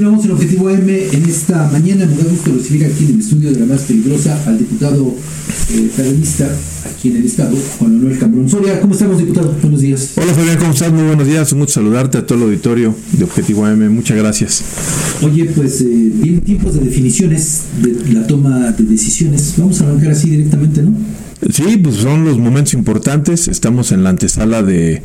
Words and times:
Continuamos 0.00 0.24
en 0.24 0.30
Objetivo 0.30 0.70
M 0.70 1.08
en 1.12 1.24
esta 1.26 1.68
mañana. 1.70 2.06
Me 2.06 2.14
da 2.16 2.24
gusto 2.24 2.54
recibir 2.56 2.86
aquí 2.86 3.04
en 3.04 3.10
el 3.16 3.20
estudio 3.20 3.52
de 3.52 3.60
la 3.60 3.66
más 3.66 3.82
peligrosa 3.82 4.42
al 4.46 4.56
diputado 4.56 5.14
eh, 5.74 5.90
periodista 5.94 6.48
aquí 6.86 7.10
en 7.10 7.16
el 7.18 7.26
estado, 7.26 7.54
Juan 7.78 7.96
Manuel 7.96 8.18
Cambrón 8.18 8.48
Soria. 8.48 8.80
¿Cómo 8.80 8.94
estamos, 8.94 9.18
diputado? 9.18 9.54
Buenos 9.60 9.82
días. 9.82 10.12
Hola, 10.16 10.32
Fabián, 10.32 10.56
¿cómo 10.56 10.72
estás? 10.72 10.90
Muy 10.90 11.02
buenos 11.02 11.26
días. 11.26 11.52
Un 11.52 11.58
gusto 11.58 11.74
saludarte 11.74 12.16
a 12.16 12.24
todo 12.26 12.38
el 12.38 12.44
auditorio 12.44 12.94
de 13.12 13.24
Objetivo 13.24 13.68
M. 13.68 13.90
Muchas 13.90 14.16
gracias. 14.16 14.64
Oye, 15.20 15.44
pues 15.54 15.82
eh, 15.82 15.84
vienen 15.84 16.40
tiempos 16.40 16.72
de 16.76 16.80
definiciones 16.80 17.64
de 17.82 18.14
la 18.14 18.26
toma 18.26 18.72
de 18.72 18.84
decisiones. 18.84 19.52
Vamos 19.58 19.82
a 19.82 19.84
arrancar 19.84 20.12
así 20.12 20.30
directamente, 20.30 20.82
¿no? 20.82 20.94
Sí, 21.48 21.78
pues 21.78 21.96
son 21.96 22.24
los 22.24 22.38
momentos 22.38 22.74
importantes. 22.74 23.48
Estamos 23.48 23.92
en 23.92 24.02
la 24.04 24.10
antesala 24.10 24.62
de 24.62 25.02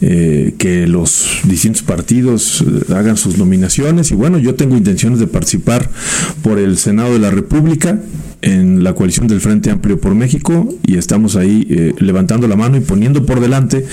eh, 0.00 0.54
que 0.58 0.86
los 0.86 1.26
distintos 1.44 1.82
partidos 1.82 2.62
eh, 2.62 2.92
hagan 2.92 3.16
sus 3.16 3.38
nominaciones. 3.38 4.10
Y 4.10 4.14
bueno, 4.14 4.38
yo 4.38 4.54
tengo 4.54 4.76
intenciones 4.76 5.20
de 5.20 5.26
participar 5.26 5.88
por 6.42 6.58
el 6.58 6.76
Senado 6.76 7.12
de 7.12 7.20
la 7.20 7.30
República 7.30 8.00
en 8.42 8.84
la 8.84 8.94
coalición 8.94 9.26
del 9.26 9.40
Frente 9.40 9.70
Amplio 9.70 10.00
por 10.00 10.14
México 10.14 10.68
y 10.86 10.98
estamos 10.98 11.36
ahí 11.36 11.66
eh, 11.68 11.94
levantando 11.98 12.46
la 12.46 12.56
mano 12.56 12.76
y 12.76 12.80
poniendo 12.80 13.26
por 13.26 13.40
delante 13.40 13.84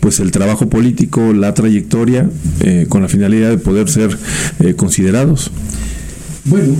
pues 0.00 0.20
el 0.20 0.30
trabajo 0.30 0.68
político, 0.68 1.32
la 1.32 1.54
trayectoria 1.54 2.28
eh, 2.60 2.86
con 2.88 3.02
la 3.02 3.08
finalidad 3.08 3.50
de 3.50 3.58
poder 3.58 3.88
ser 3.88 4.16
eh, 4.60 4.74
considerados. 4.74 5.50
Bueno, 6.44 6.74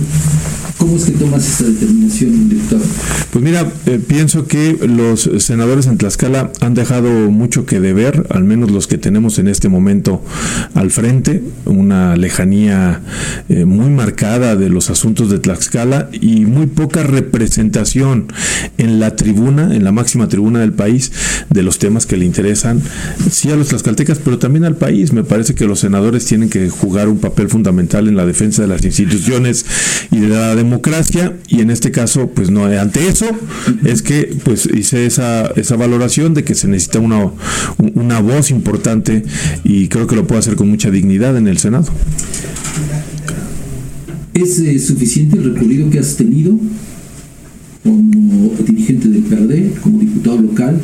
¿Cómo 0.83 0.97
es 0.97 1.05
que 1.05 1.11
tomas 1.13 1.47
esta 1.47 1.63
determinación, 1.63 2.49
diputado? 2.49 2.81
Pues 3.31 3.41
mira, 3.41 3.71
eh, 3.85 4.01
pienso 4.05 4.47
que 4.47 4.77
los 4.85 5.29
senadores 5.37 5.87
en 5.87 5.97
Tlaxcala 5.97 6.51
han 6.59 6.73
dejado 6.73 7.09
mucho 7.31 7.65
que 7.65 7.79
deber, 7.79 8.27
al 8.31 8.43
menos 8.43 8.69
los 8.69 8.87
que 8.87 8.97
tenemos 8.97 9.39
en 9.39 9.47
este 9.47 9.69
momento 9.69 10.21
al 10.73 10.91
frente, 10.91 11.41
una 11.63 12.17
lejanía 12.17 12.99
eh, 13.47 13.63
muy 13.63 13.91
marcada 13.91 14.57
de 14.57 14.67
los 14.67 14.89
asuntos 14.89 15.29
de 15.29 15.39
Tlaxcala 15.39 16.09
y 16.11 16.45
muy 16.45 16.67
poca 16.67 17.01
representación 17.03 18.27
en 18.77 18.99
la 18.99 19.15
tribuna, 19.15 19.73
en 19.73 19.85
la 19.85 19.93
máxima 19.93 20.27
tribuna 20.27 20.59
del 20.59 20.73
país, 20.73 21.13
de 21.49 21.63
los 21.63 21.79
temas 21.79 22.05
que 22.05 22.17
le 22.17 22.25
interesan, 22.25 22.81
sí 23.31 23.49
a 23.49 23.55
los 23.55 23.69
tlaxcaltecas, 23.69 24.19
pero 24.19 24.37
también 24.37 24.65
al 24.65 24.75
país. 24.75 25.13
Me 25.13 25.23
parece 25.23 25.55
que 25.55 25.65
los 25.65 25.79
senadores 25.79 26.25
tienen 26.25 26.49
que 26.49 26.69
jugar 26.69 27.07
un 27.07 27.19
papel 27.19 27.47
fundamental 27.47 28.09
en 28.09 28.17
la 28.17 28.25
defensa 28.25 28.63
de 28.63 28.67
las 28.67 28.83
instituciones 28.83 29.65
y 30.11 30.19
de 30.19 30.27
la 30.27 30.53
democracia 30.55 30.72
democracia 30.73 31.37
y 31.47 31.61
en 31.61 31.69
este 31.69 31.91
caso 31.91 32.31
pues 32.31 32.49
no 32.49 32.65
ante 32.65 33.07
eso 33.07 33.27
es 33.85 34.01
que 34.01 34.35
pues 34.43 34.67
hice 34.73 35.05
esa, 35.05 35.47
esa 35.55 35.75
valoración 35.75 36.33
de 36.33 36.43
que 36.43 36.55
se 36.55 36.67
necesita 36.67 36.99
una, 36.99 37.31
una 37.93 38.19
voz 38.21 38.49
importante 38.49 39.23
y 39.63 39.87
creo 39.87 40.07
que 40.07 40.15
lo 40.15 40.25
puedo 40.25 40.39
hacer 40.39 40.55
con 40.55 40.69
mucha 40.69 40.89
dignidad 40.89 41.37
en 41.37 41.47
el 41.47 41.59
Senado. 41.59 41.85
¿Es 44.33 44.57
eh, 44.59 44.79
suficiente 44.79 45.37
el 45.37 45.53
recorrido 45.53 45.89
que 45.91 45.99
has 45.99 46.15
tenido 46.15 46.57
como 47.83 48.55
dirigente 48.65 49.09
del 49.09 49.21
PRD, 49.23 49.73
como 49.81 49.99
diputado 49.99 50.41
local, 50.41 50.79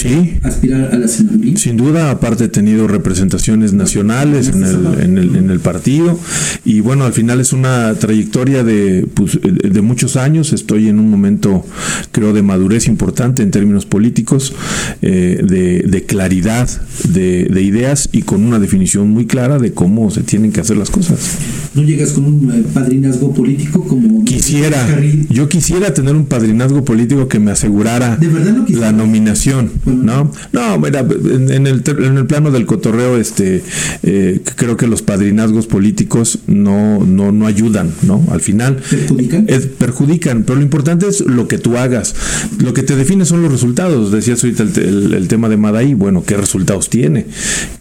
Sí. 0.00 0.38
aspirar 0.42 0.94
a 0.94 0.98
la? 0.98 1.08
Sin 1.08 1.76
duda, 1.76 2.10
aparte 2.10 2.44
he 2.44 2.48
tenido 2.48 2.88
representaciones 2.88 3.72
nacionales 3.72 4.48
en 4.48 4.64
el, 4.64 5.00
en 5.00 5.18
el, 5.18 5.36
en 5.36 5.50
el 5.50 5.60
partido 5.60 6.18
y 6.64 6.80
bueno, 6.80 7.04
al 7.04 7.12
final 7.12 7.40
es 7.40 7.52
una 7.52 7.94
trayectoria 7.94 8.64
de, 8.64 9.06
pues, 9.12 9.38
de 9.42 9.80
muchos 9.82 10.16
años. 10.16 10.52
Estoy 10.52 10.88
en 10.88 10.98
un 10.98 11.10
momento, 11.10 11.64
creo, 12.12 12.32
de 12.32 12.42
madurez 12.42 12.86
importante 12.86 13.42
en 13.42 13.50
términos 13.50 13.86
políticos, 13.86 14.54
eh, 15.02 15.42
de, 15.42 15.84
de, 15.86 16.04
claridad 16.04 16.68
de, 17.08 17.44
de, 17.44 17.62
ideas 17.62 18.08
y 18.12 18.22
con 18.22 18.44
una 18.44 18.58
definición 18.58 19.10
muy 19.10 19.26
clara 19.26 19.58
de 19.58 19.72
cómo 19.72 20.10
se 20.10 20.22
tienen 20.22 20.52
que 20.52 20.60
hacer 20.60 20.76
las 20.76 20.90
cosas. 20.90 21.38
¿No 21.74 21.82
llegas 21.82 22.12
con 22.12 22.24
un 22.24 22.50
eh, 22.50 22.64
padrinazgo 22.72 23.32
político 23.34 23.84
como... 23.84 24.24
Quisiera, 24.24 24.86
yo 25.28 25.48
quisiera 25.48 25.92
tener 25.94 26.14
un 26.14 26.26
padrinazgo 26.26 26.84
político 26.84 27.28
que 27.28 27.38
me 27.38 27.50
asegurara 27.50 28.18
no 28.20 28.80
la 28.80 28.92
nominación. 28.92 29.70
¿No? 29.90 30.32
No, 30.52 30.78
mira, 30.78 31.00
en 31.00 31.66
el, 31.66 31.82
en 31.86 32.18
el 32.18 32.26
plano 32.26 32.50
del 32.50 32.66
cotorreo, 32.66 33.16
este, 33.16 33.62
eh, 34.02 34.40
creo 34.56 34.76
que 34.76 34.86
los 34.86 35.02
padrinazgos 35.02 35.66
políticos 35.66 36.38
no, 36.46 37.04
no, 37.04 37.32
no 37.32 37.46
ayudan, 37.46 37.92
¿no? 38.02 38.24
Al 38.30 38.40
final 38.40 38.76
¿Perjudican? 38.76 39.46
Perjudican, 39.78 40.42
pero 40.44 40.56
lo 40.56 40.62
importante 40.62 41.08
es 41.08 41.20
lo 41.20 41.48
que 41.48 41.58
tú 41.58 41.76
hagas. 41.76 42.14
Lo 42.58 42.74
que 42.74 42.82
te 42.82 42.96
define 42.96 43.24
son 43.24 43.42
los 43.42 43.52
resultados. 43.52 44.10
Decías 44.12 44.42
ahorita 44.42 44.62
el, 44.62 44.78
el, 44.78 45.14
el 45.14 45.28
tema 45.28 45.48
de 45.48 45.56
Madaí, 45.56 45.94
bueno, 45.94 46.22
¿qué 46.24 46.36
resultados 46.36 46.88
tiene? 46.90 47.26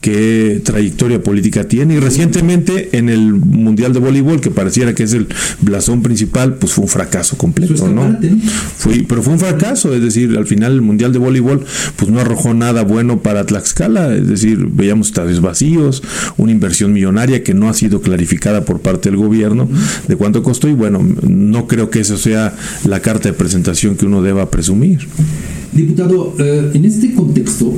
¿Qué 0.02 0.62
trayectoria 0.64 1.22
política 1.22 1.68
tiene? 1.68 1.96
Y 1.96 2.00
recientemente 2.00 2.98
en 2.98 3.10
el 3.10 3.34
Mundial 3.34 3.94
de 3.94 4.00
Voleibol, 4.00 4.42
que 4.42 4.52
pareciera 4.52 4.94
que 4.94 5.04
es 5.04 5.14
el 5.14 5.28
blasón 5.62 6.02
principal, 6.02 6.56
pues 6.56 6.74
fue 6.74 6.84
un 6.84 6.90
fracaso 6.90 7.38
completo, 7.38 7.88
¿no? 7.88 8.18
Fue, 8.78 9.06
pero 9.08 9.22
fue 9.22 9.34
un 9.34 9.40
fracaso, 9.40 9.94
es 9.94 10.02
decir, 10.02 10.36
al 10.38 10.46
final 10.46 10.74
el 10.74 10.82
Mundial 10.82 11.14
de 11.14 11.20
Voleibol 11.20 11.66
pues 12.00 12.10
no 12.10 12.22
arrojó 12.22 12.54
nada 12.54 12.84
bueno 12.84 13.22
para 13.22 13.46
Tlaxcala, 13.46 14.16
es 14.16 14.28
decir, 14.28 14.68
veíamos 14.72 15.08
estadios 15.08 15.42
vacíos, 15.42 16.02
una 16.38 16.54
inversión 16.54 16.94
millonaria 16.94 17.44
que 17.44 17.54
no 17.54 17.68
ha 17.68 17.74
sido 17.74 18.02
clarificada 18.02 18.64
por 18.64 18.80
parte 18.80 19.10
del 19.10 19.18
gobierno 19.18 19.68
de 20.08 20.16
cuánto 20.16 20.42
costó 20.42 20.70
y 20.70 20.74
bueno, 20.74 21.06
no 21.28 21.68
creo 21.68 21.90
que 21.90 22.00
eso 22.00 22.18
sea 22.18 22.56
la 22.86 23.02
carta 23.02 23.28
de 23.28 23.34
presentación 23.34 23.98
que 23.98 24.06
uno 24.06 24.22
deba 24.22 24.50
presumir. 24.50 25.00
Diputado, 25.74 26.36
eh, 26.40 26.72
en 26.74 26.86
este 26.86 27.14
contexto, 27.14 27.74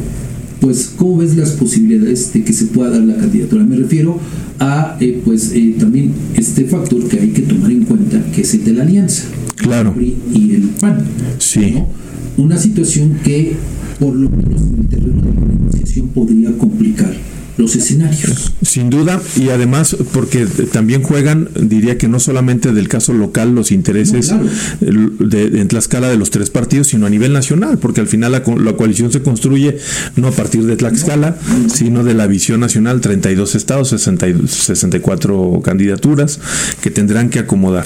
pues, 0.60 0.94
¿cómo 0.96 1.18
ves 1.18 1.36
las 1.36 1.52
posibilidades 1.52 2.32
de 2.32 2.44
que 2.44 2.54
se 2.54 2.66
pueda 2.66 2.92
dar 2.92 3.02
la 3.02 3.16
candidatura? 3.16 3.64
Me 3.64 3.76
refiero 3.76 4.20
a, 4.60 4.98
eh, 5.00 5.20
pues, 5.26 5.52
eh, 5.54 5.76
también 5.80 6.14
este 6.36 6.66
factor 6.66 7.08
que 7.08 7.20
hay 7.20 7.30
que 7.30 7.42
tomar 7.42 7.72
en 7.72 7.86
cuenta, 7.86 8.24
que 8.36 8.42
es 8.42 8.54
el 8.54 8.64
de 8.66 8.74
la 8.74 8.84
alianza. 8.84 9.24
Claro. 9.56 9.96
El 9.98 10.16
y 10.34 10.54
el 10.54 10.70
PAN. 10.80 11.04
Sí. 11.40 11.72
¿no? 11.72 11.88
Una 12.38 12.58
situación 12.58 13.18
que, 13.24 13.56
por 14.00 14.16
lo 14.16 14.30
menos 14.30 14.62
en 14.62 14.80
el 14.80 14.88
terreno 14.88 15.22
de 15.22 15.34
la 15.34 15.54
negociación, 15.54 16.08
podría 16.10 16.58
complicar 16.58 17.14
los 17.58 17.76
escenarios. 17.76 18.54
Sin 18.62 18.90
duda, 18.90 19.22
y 19.36 19.50
además 19.50 19.96
porque 20.14 20.46
también 20.72 21.02
juegan, 21.04 21.50
diría 21.60 21.98
que 21.98 22.08
no 22.08 22.20
solamente 22.20 22.72
del 22.74 22.88
caso 22.88 23.14
local 23.14 23.54
los 23.56 23.72
intereses 23.72 24.32
No, 24.32 24.44
de, 24.80 25.50
de, 25.50 25.62
en 25.62 25.68
Tlaxcala 25.68 26.10
de 26.10 26.18
los 26.18 26.30
tres 26.32 26.50
partidos, 26.50 26.88
sino 26.88 27.06
a 27.06 27.10
nivel 27.10 27.34
nacional, 27.34 27.78
porque 27.78 28.02
al 28.02 28.08
final 28.08 28.32
la, 28.32 28.44
la 28.58 28.74
coalición 28.74 29.12
se 29.12 29.22
construye 29.22 29.78
no 30.16 30.28
a 30.28 30.32
partir 30.32 30.64
de 30.66 30.76
Tlaxcala, 30.76 31.38
sino 31.74 32.04
de 32.04 32.14
la 32.14 32.28
visión 32.28 32.60
nacional, 32.60 33.02
32 33.02 33.56
estados, 33.56 33.90
60 33.90 34.28
y- 34.30 34.48
64 34.48 35.62
candidaturas 35.64 36.40
que 36.82 36.92
tendrán 36.92 37.30
que 37.30 37.40
acomodar. 37.40 37.86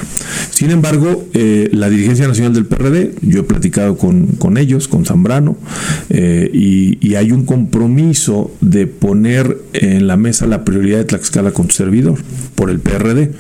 Sin 0.51 0.71
embargo, 0.71 1.27
eh, 1.33 1.69
la 1.73 1.89
dirigencia 1.89 2.27
nacional 2.27 2.53
del 2.53 2.65
PRD, 2.65 3.13
yo 3.21 3.41
he 3.41 3.43
platicado 3.43 3.97
con, 3.97 4.27
con 4.27 4.57
ellos, 4.57 4.87
con 4.87 5.05
Zambrano, 5.05 5.57
eh, 6.09 6.49
y, 6.53 6.97
y 7.05 7.15
hay 7.15 7.31
un 7.31 7.45
compromiso 7.45 8.51
de 8.61 8.87
poner 8.87 9.54
en 9.73 10.07
la 10.07 10.17
mesa 10.17 10.45
la 10.47 10.63
prioridad 10.65 10.97
de 10.99 11.05
Tlaxcala 11.05 11.51
con 11.51 11.69
su 11.69 11.77
servidor 11.77 12.19
por 12.55 12.69
el 12.69 12.79
PRD. 12.79 13.31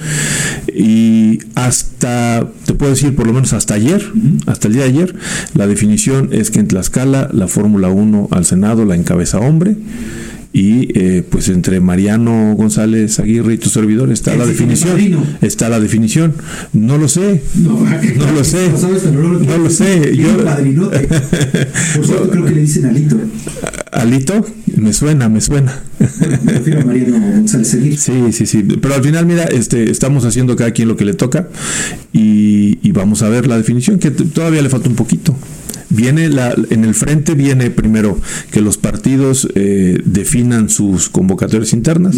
Y 0.73 1.39
hasta, 1.55 2.47
te 2.65 2.73
puedo 2.73 2.91
decir, 2.91 3.15
por 3.15 3.27
lo 3.27 3.33
menos 3.33 3.53
hasta 3.53 3.73
ayer, 3.75 4.03
hasta 4.45 4.67
el 4.67 4.73
día 4.73 4.83
de 4.83 4.89
ayer, 4.89 5.15
la 5.53 5.67
definición 5.67 6.29
es 6.31 6.51
que 6.51 6.59
en 6.59 6.67
Tlaxcala 6.67 7.29
la 7.33 7.47
Fórmula 7.47 7.89
1 7.89 8.29
al 8.31 8.45
Senado 8.45 8.85
la 8.85 8.95
encabeza 8.95 9.39
hombre. 9.39 9.75
Y 10.57 10.87
eh, 10.97 11.21
pues 11.29 11.49
entre 11.49 11.81
Mariano 11.81 12.53
González 12.55 13.19
Aguirre 13.19 13.55
y 13.55 13.57
tu 13.57 13.67
servidor 13.69 14.09
está 14.13 14.31
¿Quién 14.31 14.39
la 14.39 14.45
definición. 14.45 15.25
Está 15.41 15.67
la 15.67 15.81
definición. 15.81 16.33
No 16.71 16.97
lo 16.97 17.09
sé. 17.09 17.41
No, 17.55 17.71
No 18.17 18.31
lo 18.33 18.43
sé. 18.45 18.69
No, 19.11 19.57
lo- 19.57 19.69
sé. 19.69 20.15
Yo- 20.15 20.45
padrinote. 20.45 21.07
Por 21.97 22.05
cierto, 22.05 22.29
creo 22.29 22.45
que 22.45 22.51
le 22.51 22.61
dicen 22.61 22.85
Alito. 22.85 23.17
Alito, 23.95 24.45
me 24.75 24.93
suena, 24.93 25.29
me 25.29 25.41
suena. 25.41 25.81
A 25.99 26.85
Mariano 26.85 27.19
González. 27.19 27.69
Sí, 27.97 28.31
sí, 28.31 28.45
sí. 28.45 28.63
Pero 28.63 28.93
al 28.93 29.03
final, 29.03 29.25
mira, 29.25 29.45
este, 29.45 29.89
estamos 29.89 30.25
haciendo 30.25 30.55
cada 30.55 30.71
quien 30.71 30.87
lo 30.87 30.97
que 30.97 31.05
le 31.05 31.13
toca 31.13 31.47
y, 32.11 32.77
y 32.81 32.91
vamos 32.91 33.21
a 33.21 33.29
ver 33.29 33.47
la 33.47 33.57
definición, 33.57 33.97
que 33.99 34.11
todavía 34.11 34.61
le 34.61 34.69
falta 34.69 34.89
un 34.89 34.95
poquito. 34.95 35.35
Viene 35.95 36.29
la, 36.29 36.55
en 36.69 36.83
el 36.83 36.93
frente 36.93 37.33
viene 37.33 37.69
primero 37.69 38.19
que 38.51 38.61
los 38.61 38.77
partidos 38.77 39.47
eh, 39.55 40.01
definan 40.05 40.69
sus 40.69 41.09
convocatorias 41.09 41.73
internas. 41.73 42.17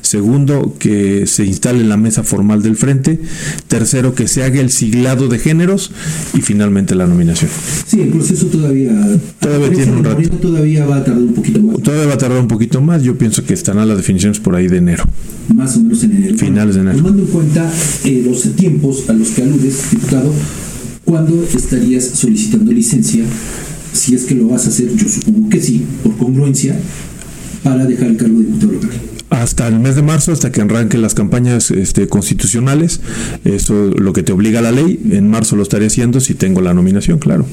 Segundo, 0.00 0.76
que 0.78 1.26
se 1.26 1.44
instale 1.44 1.84
la 1.84 1.96
mesa 1.96 2.22
formal 2.22 2.62
del 2.62 2.76
frente. 2.76 3.20
Tercero, 3.68 4.14
que 4.14 4.28
se 4.28 4.42
haga 4.42 4.60
el 4.60 4.70
siglado 4.70 5.28
de 5.28 5.38
géneros. 5.38 5.92
Y 6.34 6.40
finalmente 6.40 6.94
la 6.94 7.06
nominación. 7.06 7.50
Sí, 7.86 8.00
el 8.00 8.08
proceso 8.08 8.46
todavía. 8.46 8.92
Todavía 9.38 9.70
tiene 9.70 9.92
un 9.92 10.04
rato. 10.04 10.30
Todavía 10.38 10.86
va 10.86 10.96
a 10.96 11.04
tardar 11.04 11.22
un 11.22 11.34
poquito 11.34 11.60
más. 11.60 11.82
Todavía 11.82 12.06
va 12.06 12.14
a 12.14 12.18
tardar 12.18 12.40
un 12.40 12.48
poquito 12.48 12.80
más. 12.80 13.02
Yo 13.02 13.16
pienso 13.18 13.44
que 13.44 13.54
estarán 13.54 13.88
las 13.88 13.96
definiciones 13.96 14.40
por 14.40 14.54
ahí 14.54 14.68
de 14.68 14.78
enero. 14.78 15.04
Más 15.54 15.76
o 15.76 15.80
menos 15.80 16.02
en 16.04 16.12
enero. 16.12 16.38
Finales 16.38 16.74
de 16.74 16.80
enero. 16.82 16.98
Tomando 16.98 17.22
en 17.22 17.28
cuenta 17.28 17.72
eh, 18.04 18.22
los 18.24 18.42
tiempos 18.56 19.08
a 19.08 19.12
los 19.12 19.30
que 19.30 19.42
aludes, 19.42 19.90
diputado, 19.90 20.32
¿cuándo 21.04 21.44
estarías 21.44 22.04
solicitando 22.04 22.72
licencia? 22.72 23.24
Si 23.92 24.14
es 24.14 24.24
que 24.24 24.34
lo 24.34 24.48
vas 24.48 24.66
a 24.66 24.68
hacer, 24.68 24.94
yo 24.94 25.08
supongo 25.08 25.48
que 25.48 25.60
sí, 25.60 25.84
por 26.02 26.16
congruencia, 26.16 26.76
para 27.62 27.84
dejar 27.86 28.08
el 28.08 28.16
cargo 28.16 28.38
de 28.38 28.46
diputado 28.46 28.72
local. 28.72 28.90
hasta 29.30 29.68
el 29.68 29.78
mes 29.78 29.96
de 29.96 30.02
marzo, 30.02 30.32
hasta 30.32 30.50
que 30.50 30.60
arranquen 30.60 31.02
las 31.02 31.14
campañas 31.14 31.70
este, 31.70 32.08
constitucionales. 32.08 33.00
Eso 33.44 33.90
lo 33.96 34.12
que 34.12 34.22
te 34.22 34.32
obliga 34.32 34.60
la 34.60 34.72
ley. 34.72 35.00
En 35.10 35.28
marzo 35.28 35.56
lo 35.56 35.62
estaré 35.62 35.86
haciendo 35.86 36.20
si 36.20 36.34
tengo 36.34 36.60
la 36.60 36.74
nominación, 36.74 37.18
claro. 37.18 37.46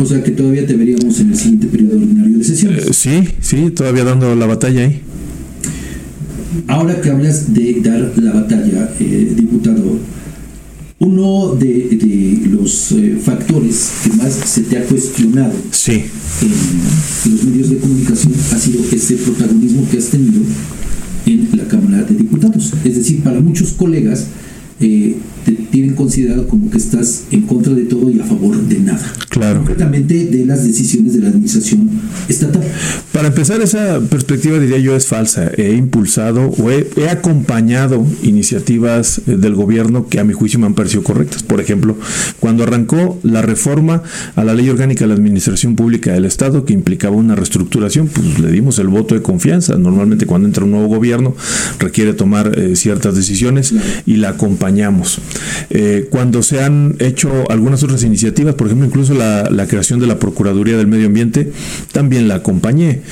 O 0.00 0.06
sea 0.06 0.22
que 0.22 0.30
todavía 0.30 0.66
te 0.66 0.74
veríamos 0.74 1.18
en 1.20 1.30
el 1.30 1.36
siguiente 1.36 1.66
periodo 1.66 1.96
ordinario 1.96 2.38
de 2.38 2.44
sesiones. 2.44 2.86
Eh, 2.86 2.92
sí, 2.92 3.28
sí, 3.40 3.70
todavía 3.70 4.04
dando 4.04 4.34
la 4.34 4.46
batalla 4.46 4.82
ahí. 4.82 5.02
Ahora 6.68 7.00
que 7.00 7.10
hablas 7.10 7.52
de 7.52 7.80
dar 7.82 8.12
la 8.16 8.32
batalla, 8.32 8.90
eh, 9.00 9.32
diputado, 9.36 9.98
uno 11.04 11.54
de, 11.54 12.40
los 12.50 12.92
eh, 12.92 13.18
factores 13.22 13.92
que 14.02 14.10
más 14.14 14.32
se 14.32 14.62
te 14.62 14.78
ha 14.78 14.84
cuestionado 14.86 15.52
sí. 15.70 16.04
en 16.42 17.30
los 17.30 17.44
medios 17.44 17.70
de 17.70 17.76
comunicación 17.76 18.32
ha 18.52 18.58
sido 18.58 18.82
ese 18.90 19.16
protagonismo 19.16 19.86
que 19.90 19.98
has 19.98 20.06
tenido 20.06 20.42
en 21.26 21.48
la 21.56 21.64
Cámara 21.68 22.04
de 22.04 22.14
Diputados. 22.14 22.72
Es 22.84 22.96
decir, 22.96 23.22
para 23.22 23.40
muchos 23.40 23.72
colegas, 23.72 24.26
eh, 24.80 25.16
te 25.44 25.52
tienen 25.52 25.94
considerado 25.94 26.48
como 26.48 26.70
que 26.70 26.78
estás 26.78 27.24
en 27.30 27.42
contra 27.42 27.74
de 27.74 27.84
todo 27.84 28.10
y 28.10 28.20
a 28.20 28.24
favor 28.24 28.56
de 28.56 28.80
nada. 28.80 29.12
Claro. 29.28 29.58
Concretamente 29.58 30.24
de 30.24 30.46
las 30.46 30.66
decisiones 30.66 31.14
de 31.14 31.20
la 31.20 31.28
administración 31.28 31.90
estatal. 32.28 32.62
Para 33.12 33.28
empezar, 33.28 33.60
esa 33.60 34.00
perspectiva 34.00 34.58
diría 34.58 34.78
yo 34.78 34.96
es 34.96 35.06
falsa. 35.06 35.50
He 35.56 35.74
impulsado 35.74 36.48
o 36.48 36.70
he, 36.70 36.86
acompañado 37.10 38.04
iniciativas 38.22 39.20
eh, 39.26 39.36
del 39.36 39.54
gobierno 39.54 40.08
que 40.08 40.18
a 40.18 40.24
mi 40.24 40.32
juicio 40.32 40.58
me 40.58 40.66
han 40.66 40.74
parecido 40.74 41.02
correctas. 41.02 41.42
Por 41.42 41.60
ejemplo, 41.60 41.96
cuando 42.40 42.64
arrancó 42.64 43.20
la 43.22 43.42
reforma 43.42 44.02
a 44.36 44.44
la 44.44 44.54
ley 44.54 44.68
orgánica 44.70 45.04
de 45.04 45.08
la 45.08 45.14
administración 45.14 45.76
pública 45.76 46.12
del 46.12 46.24
Estado 46.24 46.64
que 46.64 46.72
implicaba 46.72 47.14
una 47.14 47.34
reestructuración, 47.34 48.08
pues 48.08 48.38
le 48.38 48.50
dimos 48.50 48.78
el 48.78 48.88
voto 48.88 49.14
de 49.14 49.22
confianza. 49.22 49.76
Normalmente 49.76 50.26
cuando 50.26 50.48
entra 50.48 50.64
un 50.64 50.70
nuevo 50.70 50.88
gobierno 50.88 51.36
requiere 51.78 52.14
tomar 52.14 52.58
eh, 52.58 52.76
ciertas 52.76 53.14
decisiones 53.14 53.74
y 54.06 54.16
la 54.16 54.30
acompañamos. 54.30 54.63
Eh, 55.70 56.06
cuando 56.10 56.42
se 56.42 56.62
han 56.62 56.96
hecho 56.98 57.50
algunas 57.50 57.82
otras 57.82 58.02
iniciativas, 58.02 58.54
por 58.54 58.66
ejemplo, 58.66 58.86
incluso 58.86 59.14
la, 59.14 59.50
la 59.50 59.66
creación 59.66 60.00
de 60.00 60.06
la 60.06 60.18
Procuraduría 60.18 60.76
del 60.76 60.86
Medio 60.86 61.06
Ambiente, 61.06 61.52
también 61.92 62.28
la 62.28 62.36
acompañé 62.36 63.02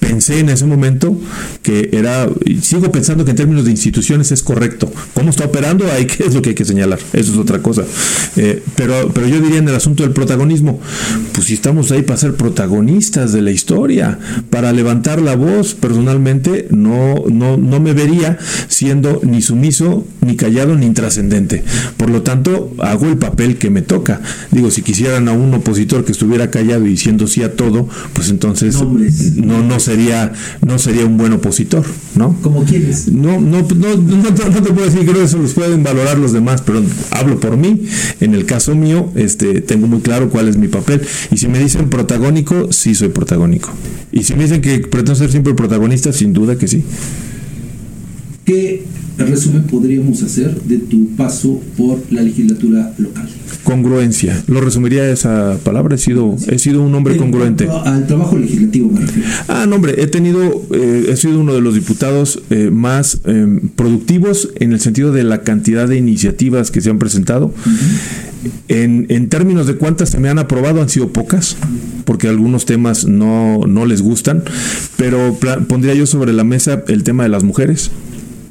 pensé 0.00 0.40
en 0.40 0.48
ese 0.48 0.64
momento 0.64 1.16
que 1.62 1.90
era, 1.92 2.28
sigo 2.62 2.90
pensando 2.90 3.24
que 3.24 3.30
en 3.30 3.36
términos 3.36 3.64
de 3.64 3.70
instituciones 3.70 4.32
es 4.32 4.42
correcto. 4.42 4.90
¿Cómo 5.14 5.30
está 5.30 5.44
operando? 5.44 5.86
Ahí 5.92 6.06
qué 6.06 6.24
es 6.24 6.34
lo 6.34 6.42
que 6.42 6.50
hay 6.50 6.54
que 6.54 6.64
señalar. 6.64 6.98
Eso 7.12 7.32
es 7.32 7.38
otra 7.38 7.60
cosa. 7.62 7.84
Eh, 8.36 8.62
pero, 8.74 9.10
pero 9.14 9.28
yo 9.28 9.40
diría 9.40 9.58
en 9.58 9.68
el 9.68 9.74
asunto 9.74 10.02
del 10.02 10.12
protagonismo, 10.12 10.80
pues 11.34 11.46
si 11.46 11.54
estamos 11.54 11.92
ahí 11.92 12.02
para 12.02 12.18
ser 12.18 12.34
protagonistas 12.34 13.32
de 13.32 13.42
la 13.42 13.50
historia, 13.50 14.18
para 14.48 14.72
levantar 14.72 15.20
la 15.20 15.36
voz, 15.36 15.74
personalmente 15.74 16.66
no, 16.70 17.24
no, 17.30 17.56
no 17.56 17.80
me 17.80 17.92
vería 17.92 18.38
siendo 18.68 19.20
ni 19.22 19.42
sumiso, 19.42 20.06
ni 20.22 20.36
callado, 20.36 20.74
ni 20.74 20.86
intrascendente. 20.86 21.62
Por 21.96 22.10
lo 22.10 22.22
tanto, 22.22 22.72
hago 22.78 23.06
el 23.06 23.18
papel 23.18 23.58
que 23.58 23.70
me 23.70 23.82
toca. 23.82 24.20
Digo, 24.50 24.70
si 24.70 24.82
quisieran 24.82 25.28
a 25.28 25.32
un 25.32 25.52
opositor 25.54 26.04
que 26.04 26.12
estuviera 26.12 26.50
callado 26.50 26.86
y 26.86 26.90
diciendo 26.90 27.26
sí 27.26 27.42
a 27.42 27.54
todo, 27.54 27.88
pues 28.14 28.30
entonces 28.30 28.76
no, 29.36 29.62
no 29.62 29.80
sería 29.90 30.32
no 30.64 30.78
sería 30.78 31.04
un 31.04 31.16
buen 31.16 31.32
opositor, 31.32 31.84
¿no? 32.14 32.36
¿Como 32.42 32.64
quieres? 32.64 33.08
No, 33.08 33.40
no, 33.40 33.62
no, 33.62 33.96
no, 33.96 34.32
te 34.32 34.72
puedo 34.72 34.86
decir, 34.86 35.00
creo 35.00 35.14
que 35.14 35.24
eso 35.24 35.38
los 35.38 35.52
pueden 35.54 35.82
valorar 35.82 36.16
los 36.18 36.32
demás, 36.32 36.62
pero 36.64 36.82
hablo 37.10 37.40
por 37.40 37.56
mí. 37.56 37.82
En 38.20 38.34
el 38.34 38.46
caso 38.46 38.74
mío, 38.76 39.10
este, 39.16 39.60
tengo 39.62 39.88
muy 39.88 40.00
claro 40.00 40.30
cuál 40.30 40.48
es 40.48 40.56
mi 40.56 40.68
papel. 40.68 41.02
Y 41.32 41.38
si 41.38 41.48
me 41.48 41.58
dicen 41.58 41.90
protagónico, 41.90 42.72
sí 42.72 42.94
soy 42.94 43.08
protagónico. 43.08 43.70
Y 44.12 44.22
si 44.22 44.34
me 44.34 44.44
dicen 44.44 44.60
que 44.60 44.78
pretendo 44.78 45.16
ser 45.16 45.30
siempre 45.30 45.54
protagonista, 45.54 46.12
sin 46.12 46.32
duda 46.32 46.56
que 46.56 46.68
sí. 46.68 46.84
¿Qué 48.44 48.84
resumen 49.18 49.64
podríamos 49.64 50.22
hacer 50.22 50.60
de 50.62 50.78
tu 50.78 51.08
paso 51.16 51.60
por 51.76 52.00
la 52.10 52.22
legislatura 52.22 52.94
local? 52.98 53.28
Congruencia. 53.64 54.42
Lo 54.46 54.60
resumiría 54.60 55.08
esa 55.10 55.58
palabra. 55.62 55.94
He 55.94 55.98
sido, 55.98 56.36
he 56.48 56.58
sido 56.58 56.82
un 56.82 56.94
hombre 56.94 57.16
congruente. 57.16 57.68
Al 57.68 58.06
trabajo 58.06 58.38
legislativo 58.38 58.90
me 58.90 59.00
refiero. 59.00 59.28
Ah, 59.48 59.66
no, 59.68 59.76
hombre. 59.76 60.02
He 60.02 60.06
tenido, 60.06 60.42
eh, 60.72 61.06
he 61.08 61.16
sido 61.16 61.40
uno 61.40 61.54
de 61.54 61.60
los 61.60 61.74
diputados 61.74 62.42
eh, 62.50 62.70
más 62.70 63.20
eh, 63.24 63.60
productivos 63.76 64.50
en 64.56 64.72
el 64.72 64.80
sentido 64.80 65.12
de 65.12 65.24
la 65.24 65.42
cantidad 65.42 65.88
de 65.88 65.96
iniciativas 65.96 66.70
que 66.70 66.80
se 66.80 66.90
han 66.90 66.98
presentado. 66.98 67.52
en, 68.68 69.06
en, 69.10 69.28
términos 69.28 69.66
de 69.66 69.76
cuántas 69.76 70.10
se 70.10 70.18
me 70.18 70.28
han 70.28 70.38
aprobado, 70.38 70.80
han 70.80 70.88
sido 70.88 71.12
pocas, 71.12 71.56
porque 72.04 72.28
algunos 72.28 72.64
temas 72.64 73.06
no, 73.06 73.66
no 73.66 73.84
les 73.84 74.00
gustan, 74.00 74.42
pero 74.96 75.38
pondría 75.68 75.94
yo 75.94 76.06
sobre 76.06 76.32
la 76.32 76.44
mesa 76.44 76.82
el 76.88 77.02
tema 77.02 77.24
de 77.24 77.28
las 77.28 77.44
mujeres. 77.44 77.90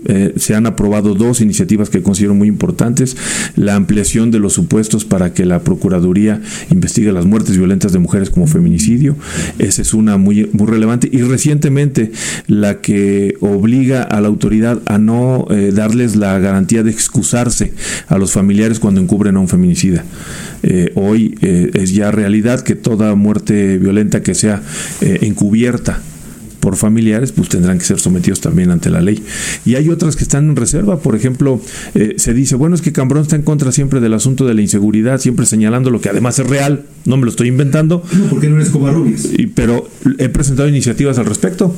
Eh, 0.06 0.34
se 0.38 0.56
han 0.56 0.66
aprobado 0.66 1.14
dos 1.14 1.42
iniciativas 1.42 1.90
que 1.90 2.02
considero 2.02 2.36
muy 2.36 2.48
importantes. 2.48 3.18
La 3.56 3.76
ampliación 3.76 4.32
de 4.32 4.40
los 4.40 4.54
supuestos 4.54 5.06
para 5.06 5.34
que 5.34 5.46
la 5.46 5.60
Procuraduría 5.60 6.42
investigue 6.72 7.12
las 7.12 7.26
muertes 7.26 7.58
violentas 7.58 7.92
de 7.92 8.00
mujeres 8.00 8.30
como 8.30 8.48
feminicidio. 8.48 9.16
Esa 9.58 9.82
es 9.82 9.94
una 9.94 10.18
muy, 10.18 10.50
muy 10.54 10.68
relevante. 10.68 11.10
Y 11.12 11.22
recientemente 11.22 12.12
la 12.48 12.82
que 12.82 13.36
obliga 13.42 14.04
a 14.04 14.22
la 14.22 14.28
autoridad 14.28 14.82
a 14.86 14.98
no 14.98 15.46
eh, 15.50 15.72
darles 15.74 16.16
la 16.16 16.38
garantía 16.40 16.84
de 16.84 16.92
excusarse 16.92 17.74
a 18.08 18.18
los 18.18 18.32
familiares 18.32 18.80
cuando 18.80 19.02
encubren 19.02 19.36
a 19.36 19.40
un 19.40 19.48
feminicida. 19.48 20.06
Eh, 20.64 20.92
hoy 20.96 21.38
es 21.42 21.94
ya 21.94 22.12
realidad 22.12 22.62
que 22.62 22.76
toda 22.76 23.16
muerte 23.16 23.78
violenta 23.78 24.22
que 24.22 24.36
sea 24.36 24.62
encubierta 25.02 26.02
por 26.60 26.76
familiares, 26.76 27.32
pues 27.32 27.50
tendrán 27.50 27.80
que 27.80 27.86
ser 27.86 28.00
sometidos 28.00 28.42
también 28.42 28.72
ante 28.72 28.90
la 28.90 29.02
ley. 29.02 29.24
Y 29.66 29.76
hay 29.76 29.90
otras 29.90 30.16
que 30.16 30.24
están 30.24 30.50
en 30.50 30.56
reserva, 30.56 31.00
por 31.00 31.16
ejemplo, 31.16 31.62
eh, 31.96 32.16
se 32.18 32.34
dice, 32.34 32.56
bueno, 32.56 32.76
es 32.76 32.82
que 32.82 32.92
Cambrón 32.92 33.24
está 33.24 33.36
en 33.36 33.44
contra 33.44 33.72
siempre 33.72 34.00
del 34.00 34.14
asunto 34.14 34.46
de 34.46 34.54
la 34.54 34.62
inseguridad, 34.62 35.20
siempre 35.20 35.46
señalando 35.46 35.90
lo 35.90 36.02
que 36.02 36.10
además 36.10 36.40
es 36.40 36.48
real, 36.48 36.86
no 37.06 37.18
me 37.18 37.24
lo 37.24 37.30
estoy 37.30 37.48
inventando. 37.48 38.04
No, 38.12 38.26
porque 38.26 38.50
no 38.50 38.58
eres 38.58 38.70
Covarrubias. 38.70 39.28
Pero 39.56 39.90
he 40.18 40.30
presentado 40.30 40.68
iniciativas 40.70 41.18
al 41.18 41.26
respecto. 41.26 41.74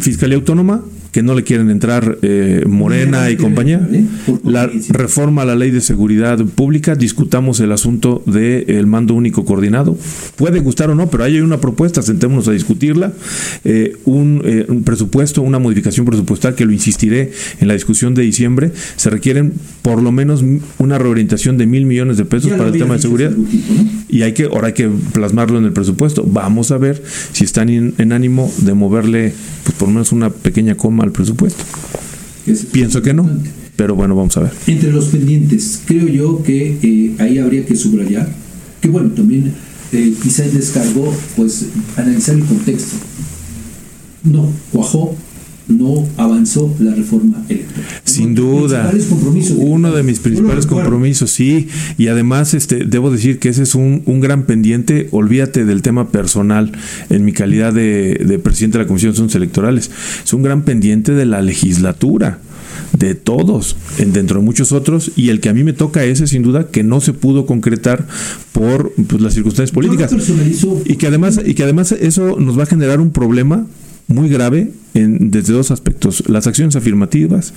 Fiscalía 0.00 0.36
Autónoma 0.36 0.82
que 1.16 1.22
no 1.22 1.34
le 1.34 1.44
quieren 1.44 1.70
entrar 1.70 2.18
eh, 2.20 2.62
Morena 2.66 3.30
y 3.30 3.36
compañía. 3.36 3.80
¿eh? 3.90 4.04
La 4.44 4.70
reforma 4.90 5.40
a 5.40 5.44
la 5.46 5.54
ley 5.54 5.70
de 5.70 5.80
seguridad 5.80 6.38
pública, 6.44 6.94
discutamos 6.94 7.58
el 7.60 7.72
asunto 7.72 8.22
del 8.26 8.86
mando 8.86 9.14
único 9.14 9.46
coordinado. 9.46 9.96
Puede 10.36 10.60
gustar 10.60 10.90
o 10.90 10.94
no, 10.94 11.08
pero 11.08 11.24
ahí 11.24 11.36
hay 11.36 11.40
una 11.40 11.58
propuesta, 11.58 12.02
sentémonos 12.02 12.48
a 12.48 12.52
discutirla. 12.52 13.14
Eh, 13.64 13.96
un, 14.04 14.82
presupuesto, 14.84 15.40
una 15.40 15.58
modificación 15.58 16.04
presupuestal, 16.04 16.54
que 16.54 16.66
lo 16.66 16.72
insistiré 16.72 17.32
en 17.60 17.68
la 17.68 17.72
discusión 17.72 18.12
de 18.12 18.20
diciembre, 18.20 18.72
se 18.96 19.08
requieren 19.08 19.54
por 19.80 20.02
lo 20.02 20.12
menos 20.12 20.44
una 20.76 20.98
reorientación 20.98 21.56
de 21.56 21.64
mil 21.64 21.86
millones 21.86 22.18
de 22.18 22.26
pesos 22.26 22.50
para 22.50 22.68
el 22.68 22.76
tema 22.76 22.92
de 22.92 23.00
seguridad. 23.00 23.32
Y 24.10 24.20
hay 24.20 24.34
que, 24.34 24.44
ahora 24.44 24.66
hay 24.66 24.74
que 24.74 24.90
plasmarlo 25.14 25.58
en 25.58 25.64
el 25.64 25.72
presupuesto. 25.72 26.24
Vamos 26.26 26.72
a 26.72 26.76
ver 26.76 27.02
si 27.32 27.44
están 27.44 27.70
en, 27.70 28.12
ánimo 28.12 28.52
de 28.58 28.74
moverle 28.74 29.32
pues, 29.64 29.76
por 29.76 29.88
lo 29.88 29.94
menos 29.94 30.12
una 30.12 30.28
pequeña 30.28 30.74
coma 30.76 31.05
al 31.06 31.12
presupuesto. 31.12 31.64
Pienso 32.72 33.02
que 33.02 33.12
no, 33.12 33.28
pero 33.74 33.94
bueno, 33.94 34.14
vamos 34.14 34.36
a 34.36 34.40
ver. 34.40 34.52
Entre 34.66 34.92
los 34.92 35.06
pendientes, 35.06 35.80
creo 35.84 36.06
yo 36.06 36.42
que 36.42 36.78
eh, 36.82 37.14
ahí 37.18 37.38
habría 37.38 37.64
que 37.64 37.74
subrayar 37.76 38.28
que, 38.80 38.88
bueno, 38.88 39.10
también 39.10 39.52
eh, 39.92 40.14
quizá 40.22 40.44
el 40.44 40.54
descargo, 40.54 41.12
pues 41.36 41.66
analizar 41.96 42.34
el 42.34 42.44
contexto. 42.44 42.96
No, 44.22 44.50
cuajó 44.72 45.16
no 45.68 46.06
avanzó 46.16 46.74
la 46.78 46.94
reforma 46.94 47.44
electoral. 47.48 47.84
Sin 48.04 48.34
duda. 48.34 48.92
Uno 49.56 49.92
de 49.92 50.02
mis 50.02 50.20
principales 50.20 50.66
compromisos, 50.66 51.30
sí. 51.30 51.68
Y 51.98 52.08
además, 52.08 52.54
este, 52.54 52.84
debo 52.84 53.10
decir 53.10 53.38
que 53.38 53.48
ese 53.48 53.64
es 53.64 53.74
un, 53.74 54.02
gran 54.20 54.44
pendiente. 54.44 55.08
Olvídate 55.10 55.64
del 55.64 55.82
tema 55.82 56.08
personal 56.08 56.72
en 57.10 57.24
mi 57.24 57.32
calidad 57.32 57.72
de, 57.72 58.40
presidente 58.42 58.78
de 58.78 58.84
la 58.84 58.88
Comisión 58.88 59.12
de 59.12 59.16
Asuntos 59.16 59.34
Electorales. 59.34 59.90
Es 60.24 60.32
un 60.32 60.42
gran 60.42 60.62
pendiente 60.62 61.12
de 61.12 61.26
la 61.26 61.42
legislatura 61.42 62.38
de 62.96 63.14
todos, 63.14 63.76
en, 63.98 64.12
dentro 64.12 64.38
de 64.38 64.44
muchos 64.44 64.72
otros, 64.72 65.10
y 65.16 65.30
el 65.30 65.40
que 65.40 65.48
a 65.48 65.54
mí 65.54 65.64
me 65.64 65.72
toca 65.72 66.04
ese, 66.04 66.26
sin 66.26 66.42
duda, 66.42 66.68
que 66.68 66.82
no 66.82 67.00
se 67.00 67.12
pudo 67.12 67.44
concretar 67.44 68.06
por 68.52 68.92
pues, 69.08 69.20
las 69.20 69.34
circunstancias 69.34 69.72
políticas. 69.72 70.14
Y 70.84 70.96
que 70.96 71.06
además, 71.06 71.40
y 71.44 71.54
que 71.54 71.64
además 71.64 71.92
eso 71.92 72.38
nos 72.38 72.58
va 72.58 72.62
a 72.62 72.66
generar 72.66 73.00
un 73.00 73.10
problema 73.10 73.66
muy 74.08 74.28
grave 74.28 74.72
en, 74.94 75.30
desde 75.30 75.52
dos 75.52 75.70
aspectos, 75.70 76.24
las 76.28 76.46
acciones 76.46 76.76
afirmativas 76.76 77.52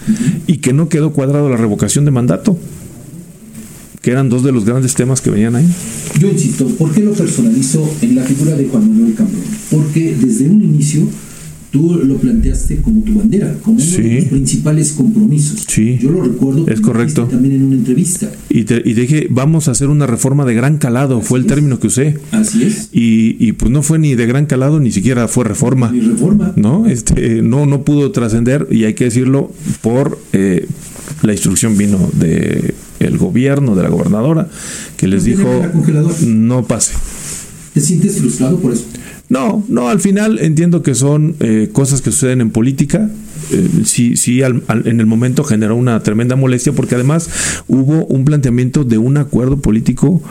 y 0.48 0.58
que 0.58 0.74
no 0.74 0.90
quedó 0.90 1.14
cuadrado 1.14 1.50
la 1.50 1.58
revocación 1.58 2.06
de 2.06 2.12
mandato, 2.12 2.58
que 4.02 4.12
eran 4.12 4.30
dos 4.30 4.44
de 4.44 4.52
los 4.52 4.66
grandes 4.66 4.96
temas 4.96 5.22
que 5.22 5.30
venían 5.30 5.56
ahí. 5.56 5.68
Yo 6.20 6.30
insisto, 6.30 6.68
¿por 6.68 6.92
qué 6.92 7.02
lo 7.02 7.14
personalizo 7.14 7.90
en 8.02 8.16
la 8.16 8.24
figura 8.24 8.56
de 8.56 8.68
Juan 8.68 8.90
Manuel 8.90 9.16
Cambrón? 9.16 9.44
Porque 9.70 10.16
desde 10.20 10.50
un 10.50 10.62
inicio 10.62 11.08
tú 11.72 12.02
lo 12.04 12.16
planteaste 12.18 12.78
como 12.78 13.04
tu 13.04 13.16
bandera, 13.16 13.56
como 13.62 13.78
uno 13.78 13.86
de 13.86 14.16
los 14.16 14.26
principales 14.26 14.94
compromisos. 14.94 15.66
Sí. 15.68 15.98
Yo 16.02 16.12
lo 16.12 16.24
recuerdo. 16.24 16.68
Es 16.68 16.82
correcto. 16.82 17.26
También 17.26 17.56
en 17.56 17.64
una 17.64 17.76
entrevista. 17.76 18.32
Y, 18.50 18.64
te, 18.64 18.82
y 18.84 18.94
dije, 18.94 19.28
vamos 19.30 19.68
a 19.68 19.72
hacer 19.72 19.90
una 19.90 20.08
reforma 20.08 20.46
de 20.46 20.54
gran 20.54 20.78
calado, 20.78 21.22
fue 21.22 21.40
el 21.40 21.46
término 21.46 21.80
que 21.80 21.88
usé. 21.88 22.18
Así 22.32 22.64
es. 22.64 22.90
Y, 22.92 23.36
y, 23.40 23.52
pues 23.54 23.72
no 23.72 23.84
fue 23.84 24.00
ni 24.00 24.16
de 24.16 24.26
gran 24.26 24.46
calado, 24.46 24.80
ni 24.80 24.92
siquiera 24.92 25.28
fue 25.28 25.46
reforma. 25.46 25.92
Ni 25.92 26.02
reforma. 26.02 26.54
No, 26.56 26.88
este, 26.88 27.42
no, 27.42 27.66
no 27.66 27.84
pudo 27.84 28.12
trascender, 28.12 28.68
y 28.72 28.86
hay 28.86 28.94
que 28.94 29.06
decirlo, 29.06 29.52
por 29.82 30.20
eh, 30.34 30.68
la 31.22 31.34
instrucción 31.34 31.78
vino 31.78 32.10
de 32.14 32.74
el 33.00 33.18
gobierno, 33.18 33.76
de 33.76 33.84
la 33.84 33.90
gobernadora, 33.90 34.50
que 34.98 35.08
les 35.08 35.24
dijo, 35.24 35.48
no 36.26 36.66
pase. 36.66 36.94
¿Te 37.74 37.82
sientes 37.82 38.18
frustrado 38.18 38.60
por 38.60 38.74
eso? 38.74 38.86
No, 39.30 39.64
no, 39.68 39.90
al 39.90 40.00
final 40.00 40.40
entiendo 40.40 40.82
que 40.82 40.96
son 40.96 41.36
eh, 41.40 41.70
cosas 41.72 42.02
que 42.02 42.12
suceden 42.12 42.42
en 42.42 42.50
política. 42.50 43.10
Eh, 43.52 43.70
sí, 43.86 44.18
sí, 44.18 44.42
en 44.42 45.00
el 45.00 45.06
momento 45.06 45.44
generó 45.44 45.76
una 45.76 46.02
tremenda 46.02 46.36
molestia 46.36 46.74
porque 46.74 46.96
además 46.96 47.30
hubo 47.68 48.06
un 48.06 48.26
planteamiento 48.26 48.84
de 48.84 48.98
un 48.98 49.18
acuerdo 49.18 49.58
político 49.58 50.22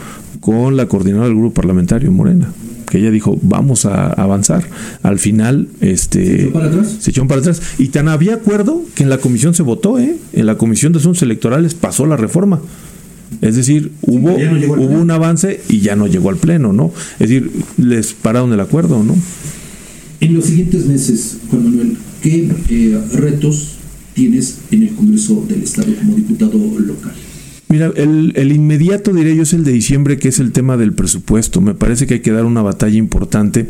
con 0.40 0.76
la 0.76 0.86
coordinadora 0.86 1.28
del 1.28 1.36
grupo 1.36 1.54
parlamentario 1.54 2.12
Morena 2.12 2.52
que 2.88 2.98
ella 2.98 3.10
dijo 3.10 3.38
vamos 3.42 3.84
a 3.84 4.06
avanzar 4.06 4.64
al 5.02 5.18
final 5.18 5.68
este 5.80 6.24
se 6.24 6.42
echó 6.44 6.52
para 6.52 6.66
atrás, 6.68 6.96
se 7.00 7.10
echó 7.10 7.28
para 7.28 7.40
atrás. 7.40 7.62
y 7.78 7.88
tan 7.88 8.08
había 8.08 8.34
acuerdo 8.34 8.82
que 8.94 9.02
en 9.02 9.10
la 9.10 9.18
comisión 9.18 9.52
se 9.52 9.62
votó 9.62 9.98
eh 9.98 10.16
en 10.32 10.46
la 10.46 10.56
comisión 10.56 10.92
de 10.92 11.00
asuntos 11.00 11.22
electorales 11.22 11.74
pasó 11.74 12.06
la 12.06 12.16
reforma 12.16 12.60
es 13.40 13.56
decir, 13.56 13.92
hubo, 14.02 14.35
hubo 14.35 15.00
un 15.00 15.11
avance 15.11 15.61
y 15.68 15.80
ya 15.80 15.97
no 15.97 16.06
llegó 16.06 16.30
al 16.30 16.37
pleno, 16.37 16.73
¿no? 16.73 16.92
Es 17.18 17.28
decir, 17.28 17.50
les 17.76 18.12
pararon 18.12 18.52
el 18.52 18.61
acuerdo, 18.61 19.02
¿no? 19.02 19.16
En 20.20 20.35
los 20.35 20.47
siguientes 20.47 20.87
meses, 20.87 21.38
Juan 21.50 21.64
Manuel, 21.64 21.97
¿qué 22.23 22.49
eh, 22.70 23.00
retos 23.14 23.76
tienes 24.14 24.58
en 24.70 24.82
el 24.82 24.94
Congreso 24.94 25.44
del 25.49 25.62
Estado 25.62 25.94
como 25.94 26.16
diputado 26.16 26.58
local? 26.78 27.12
Mira, 27.68 27.92
el, 27.97 28.32
el, 28.35 28.50
inmediato, 28.52 29.12
diré 29.12 29.37
yo, 29.37 29.42
es 29.42 29.52
el 29.52 29.62
de 29.62 29.73
diciembre, 29.73 30.16
que 30.16 30.28
es 30.28 30.40
el 30.40 30.52
tema 30.52 30.78
del 30.78 30.94
presupuesto. 30.94 31.61
Me 31.61 31.75
parece 31.75 32.06
que 32.06 32.14
hay 32.14 32.20
que 32.20 32.32
dar 32.32 32.47
una 32.47 32.62
batalla 32.62 32.97
importante 32.97 33.68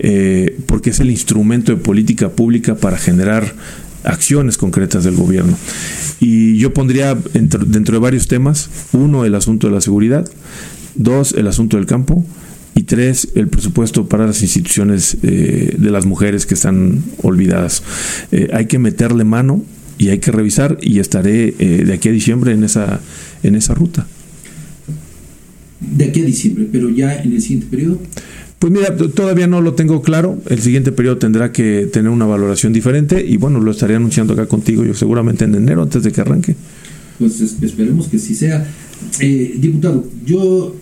eh, 0.00 0.58
porque 0.66 0.90
es 0.90 0.98
el 0.98 1.10
instrumento 1.10 1.72
de 1.72 1.78
política 1.78 2.28
pública 2.28 2.74
para 2.74 2.98
generar 2.98 3.54
acciones 4.06 4.56
concretas 4.56 5.04
del 5.04 5.16
gobierno. 5.16 5.56
Y 6.20 6.56
yo 6.56 6.72
pondría 6.72 7.14
dentro, 7.14 7.64
de 7.64 7.98
varios 7.98 8.28
temas, 8.28 8.70
uno, 8.92 9.24
el 9.24 9.34
asunto 9.34 9.66
de 9.66 9.74
la 9.74 9.80
seguridad, 9.80 10.28
dos, 10.94 11.32
el 11.32 11.46
asunto 11.46 11.76
del 11.76 11.86
campo, 11.86 12.24
y 12.74 12.82
tres, 12.82 13.28
el 13.34 13.48
presupuesto 13.48 14.06
para 14.06 14.26
las 14.26 14.42
instituciones 14.42 15.16
eh, 15.22 15.74
de 15.78 15.90
las 15.90 16.04
mujeres 16.04 16.44
que 16.44 16.54
están 16.54 17.02
olvidadas. 17.22 17.82
Eh, 18.32 18.48
hay 18.52 18.66
que 18.66 18.78
meterle 18.78 19.24
mano 19.24 19.64
y 19.98 20.10
hay 20.10 20.18
que 20.18 20.30
revisar 20.30 20.76
y 20.82 20.98
estaré 20.98 21.54
eh, 21.58 21.84
de 21.86 21.92
aquí 21.94 22.10
a 22.10 22.12
diciembre 22.12 22.52
en 22.52 22.64
esa, 22.64 23.00
en 23.42 23.54
esa 23.54 23.74
ruta. 23.74 24.06
De 25.80 26.04
aquí 26.04 26.20
a 26.20 26.24
diciembre, 26.24 26.68
pero 26.70 26.90
ya 26.90 27.14
en 27.14 27.32
el 27.32 27.40
siguiente 27.40 27.66
periodo. 27.70 27.98
Pues 28.66 28.80
mira, 28.80 28.96
todavía 28.96 29.46
no 29.46 29.60
lo 29.60 29.74
tengo 29.74 30.02
claro. 30.02 30.40
El 30.48 30.60
siguiente 30.60 30.90
periodo 30.90 31.18
tendrá 31.18 31.52
que 31.52 31.88
tener 31.92 32.10
una 32.10 32.26
valoración 32.26 32.72
diferente 32.72 33.24
y 33.24 33.36
bueno, 33.36 33.60
lo 33.60 33.70
estaré 33.70 33.94
anunciando 33.94 34.32
acá 34.32 34.46
contigo 34.46 34.84
yo 34.84 34.92
seguramente 34.92 35.44
en 35.44 35.54
enero 35.54 35.82
antes 35.82 36.02
de 36.02 36.10
que 36.10 36.20
arranque. 36.20 36.56
Pues 37.20 37.40
esperemos 37.40 38.08
que 38.08 38.18
sí 38.18 38.34
sea. 38.34 38.66
Eh, 39.20 39.54
diputado, 39.58 40.04
yo 40.24 40.74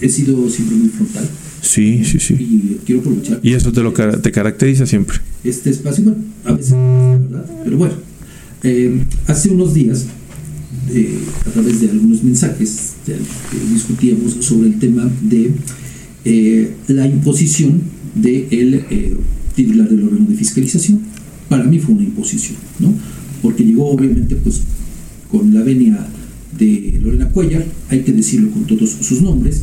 he 0.00 0.08
sido 0.08 0.50
siempre 0.50 0.78
muy 0.78 0.88
frontal. 0.88 1.28
Sí, 1.62 2.04
sí, 2.04 2.18
sí. 2.18 2.34
Y 2.34 2.80
quiero 2.84 3.02
aprovechar. 3.02 3.38
Y 3.40 3.52
eso 3.52 3.70
te 3.70 3.84
lo 3.84 3.92
te 3.92 4.32
caracteriza 4.32 4.84
siempre. 4.84 5.18
Este 5.44 5.70
espacio, 5.70 6.02
bueno, 6.02 6.18
a 6.44 6.54
veces, 6.54 6.72
¿verdad? 6.72 7.46
Pero 7.62 7.76
bueno, 7.76 7.94
eh, 8.64 9.00
hace 9.28 9.50
unos 9.50 9.74
días, 9.74 10.06
eh, 10.92 11.20
a 11.46 11.50
través 11.50 11.82
de 11.82 11.90
algunos 11.90 12.24
mensajes, 12.24 12.94
discutíamos 13.72 14.38
sobre 14.40 14.70
el 14.70 14.80
tema 14.80 15.08
de 15.20 15.52
eh, 16.24 16.74
la 16.88 17.06
imposición 17.06 17.82
del 18.14 18.48
de 18.50 18.86
eh, 18.90 19.16
titular 19.54 19.88
del 19.88 20.04
órgano 20.04 20.26
de 20.26 20.36
fiscalización. 20.36 21.00
Para 21.48 21.64
mí 21.64 21.78
fue 21.78 21.94
una 21.94 22.04
imposición, 22.04 22.56
¿no? 22.78 22.92
Porque 23.42 23.64
llegó 23.64 23.90
obviamente 23.90 24.36
pues 24.36 24.60
con 25.30 25.54
la 25.54 25.62
venia 25.62 26.06
de 26.58 26.98
Lorena 27.02 27.28
Cuellar, 27.30 27.64
hay 27.88 28.02
que 28.02 28.12
decirlo 28.12 28.50
con 28.50 28.64
todos 28.64 28.90
sus 28.90 29.22
nombres, 29.22 29.62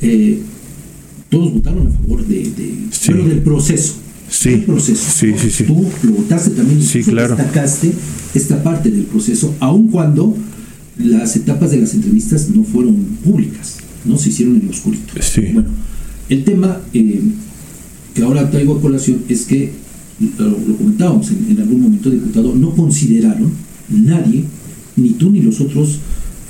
eh, 0.00 0.40
todos 1.30 1.52
votaron 1.52 1.86
a 1.86 1.90
favor 1.90 2.26
de, 2.26 2.50
del 2.50 3.40
proceso. 3.42 3.94
Sí, 4.28 4.56
proceso. 4.66 5.04
Sí, 5.14 5.64
Tú 5.64 5.86
lo 6.02 6.12
votaste 6.12 6.50
también 6.50 6.82
sí, 6.82 7.02
claro. 7.02 7.36
destacaste 7.36 7.92
esta 8.34 8.62
parte 8.62 8.90
del 8.90 9.04
proceso, 9.04 9.54
aun 9.60 9.88
cuando 9.88 10.36
las 10.98 11.36
etapas 11.36 11.70
de 11.70 11.78
las 11.78 11.94
entrevistas 11.94 12.50
no 12.50 12.64
fueron 12.64 12.96
públicas. 13.24 13.76
¿No? 14.04 14.18
Se 14.18 14.28
hicieron 14.30 14.56
en 14.56 14.66
lo 14.66 14.70
oscurito. 14.70 15.14
Bueno, 15.52 15.68
el 16.28 16.44
tema 16.44 16.80
eh, 16.92 17.20
que 18.14 18.22
ahora 18.22 18.50
traigo 18.50 18.76
a 18.76 18.80
colación 18.80 19.24
es 19.28 19.44
que, 19.44 19.72
lo, 20.38 20.76
comentábamos 20.76 21.30
en, 21.30 21.58
algún 21.60 21.82
momento, 21.82 22.10
diputado, 22.10 22.54
no 22.54 22.70
consideraron 22.74 23.52
nadie, 23.88 24.44
ni 24.96 25.10
tú 25.10 25.30
ni 25.30 25.40
los 25.40 25.60
otros 25.60 25.98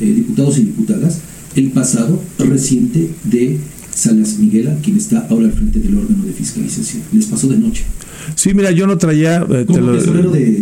eh, 0.00 0.06
diputados 0.06 0.58
y 0.58 0.64
diputadas, 0.64 1.20
el 1.56 1.70
pasado 1.70 2.20
reciente 2.38 3.10
de 3.24 3.58
Salas 3.94 4.38
Miguela, 4.38 4.76
quien 4.82 4.96
está 4.96 5.26
ahora 5.30 5.46
al 5.46 5.52
frente 5.52 5.78
del 5.78 5.96
órgano 5.96 6.24
de 6.24 6.32
fiscalización. 6.32 7.02
Les 7.12 7.26
pasó 7.26 7.48
de 7.48 7.58
noche. 7.58 7.84
Sí, 8.36 8.54
mira, 8.54 8.70
yo 8.70 8.86
no 8.86 8.98
traía, 8.98 9.46
eh, 9.48 9.66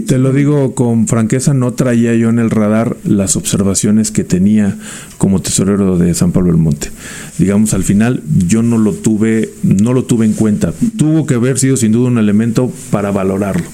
te, 0.07 0.19
lo, 0.19 0.33
digo 0.33 0.75
con 0.75 1.07
franqueza, 1.07 1.55
no 1.55 1.73
traía 1.73 2.15
yo 2.15 2.29
en 2.29 2.39
el 2.39 2.51
radar 2.51 2.97
las 3.05 3.37
observaciones 3.37 4.11
que 4.11 4.25
tenía 4.25 4.77
como 5.19 5.41
tesorero 5.41 5.97
de 5.97 6.13
San 6.15 6.33
Pablo 6.33 6.53
del 6.53 6.61
Monte. 6.61 6.91
Digamos, 7.39 7.73
al 7.75 7.85
final 7.85 8.23
yo 8.47 8.63
no 8.63 8.79
lo 8.79 8.93
tuve, 8.93 9.51
no 9.63 9.93
lo 9.93 10.05
tuve 10.05 10.27
en 10.27 10.33
cuenta. 10.33 10.73
Tuvo 10.97 11.27
que 11.27 11.35
haber 11.35 11.59
sido 11.59 11.77
sin 11.77 11.93
duda 11.93 12.09
un 12.09 12.19
elemento 12.19 12.71
para 12.91 13.11
valorarlo. 13.11 13.67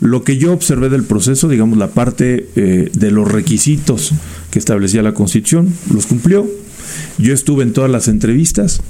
Lo 0.00 0.24
que 0.24 0.36
yo 0.36 0.52
observé 0.52 0.88
del 0.88 1.04
proceso, 1.04 1.48
digamos, 1.48 1.78
la 1.78 1.88
parte 1.88 2.48
eh, 2.56 2.90
de 2.92 3.10
los 3.10 3.30
requisitos 3.30 4.12
que 4.50 4.58
establecía 4.58 5.02
la 5.02 5.14
Constitución, 5.14 5.72
los 5.92 6.06
cumplió. 6.06 6.46
Yo 7.18 7.34
estuve 7.34 7.64
en 7.64 7.72
todas 7.72 7.90
las 7.90 8.08
entrevistas, 8.08 8.80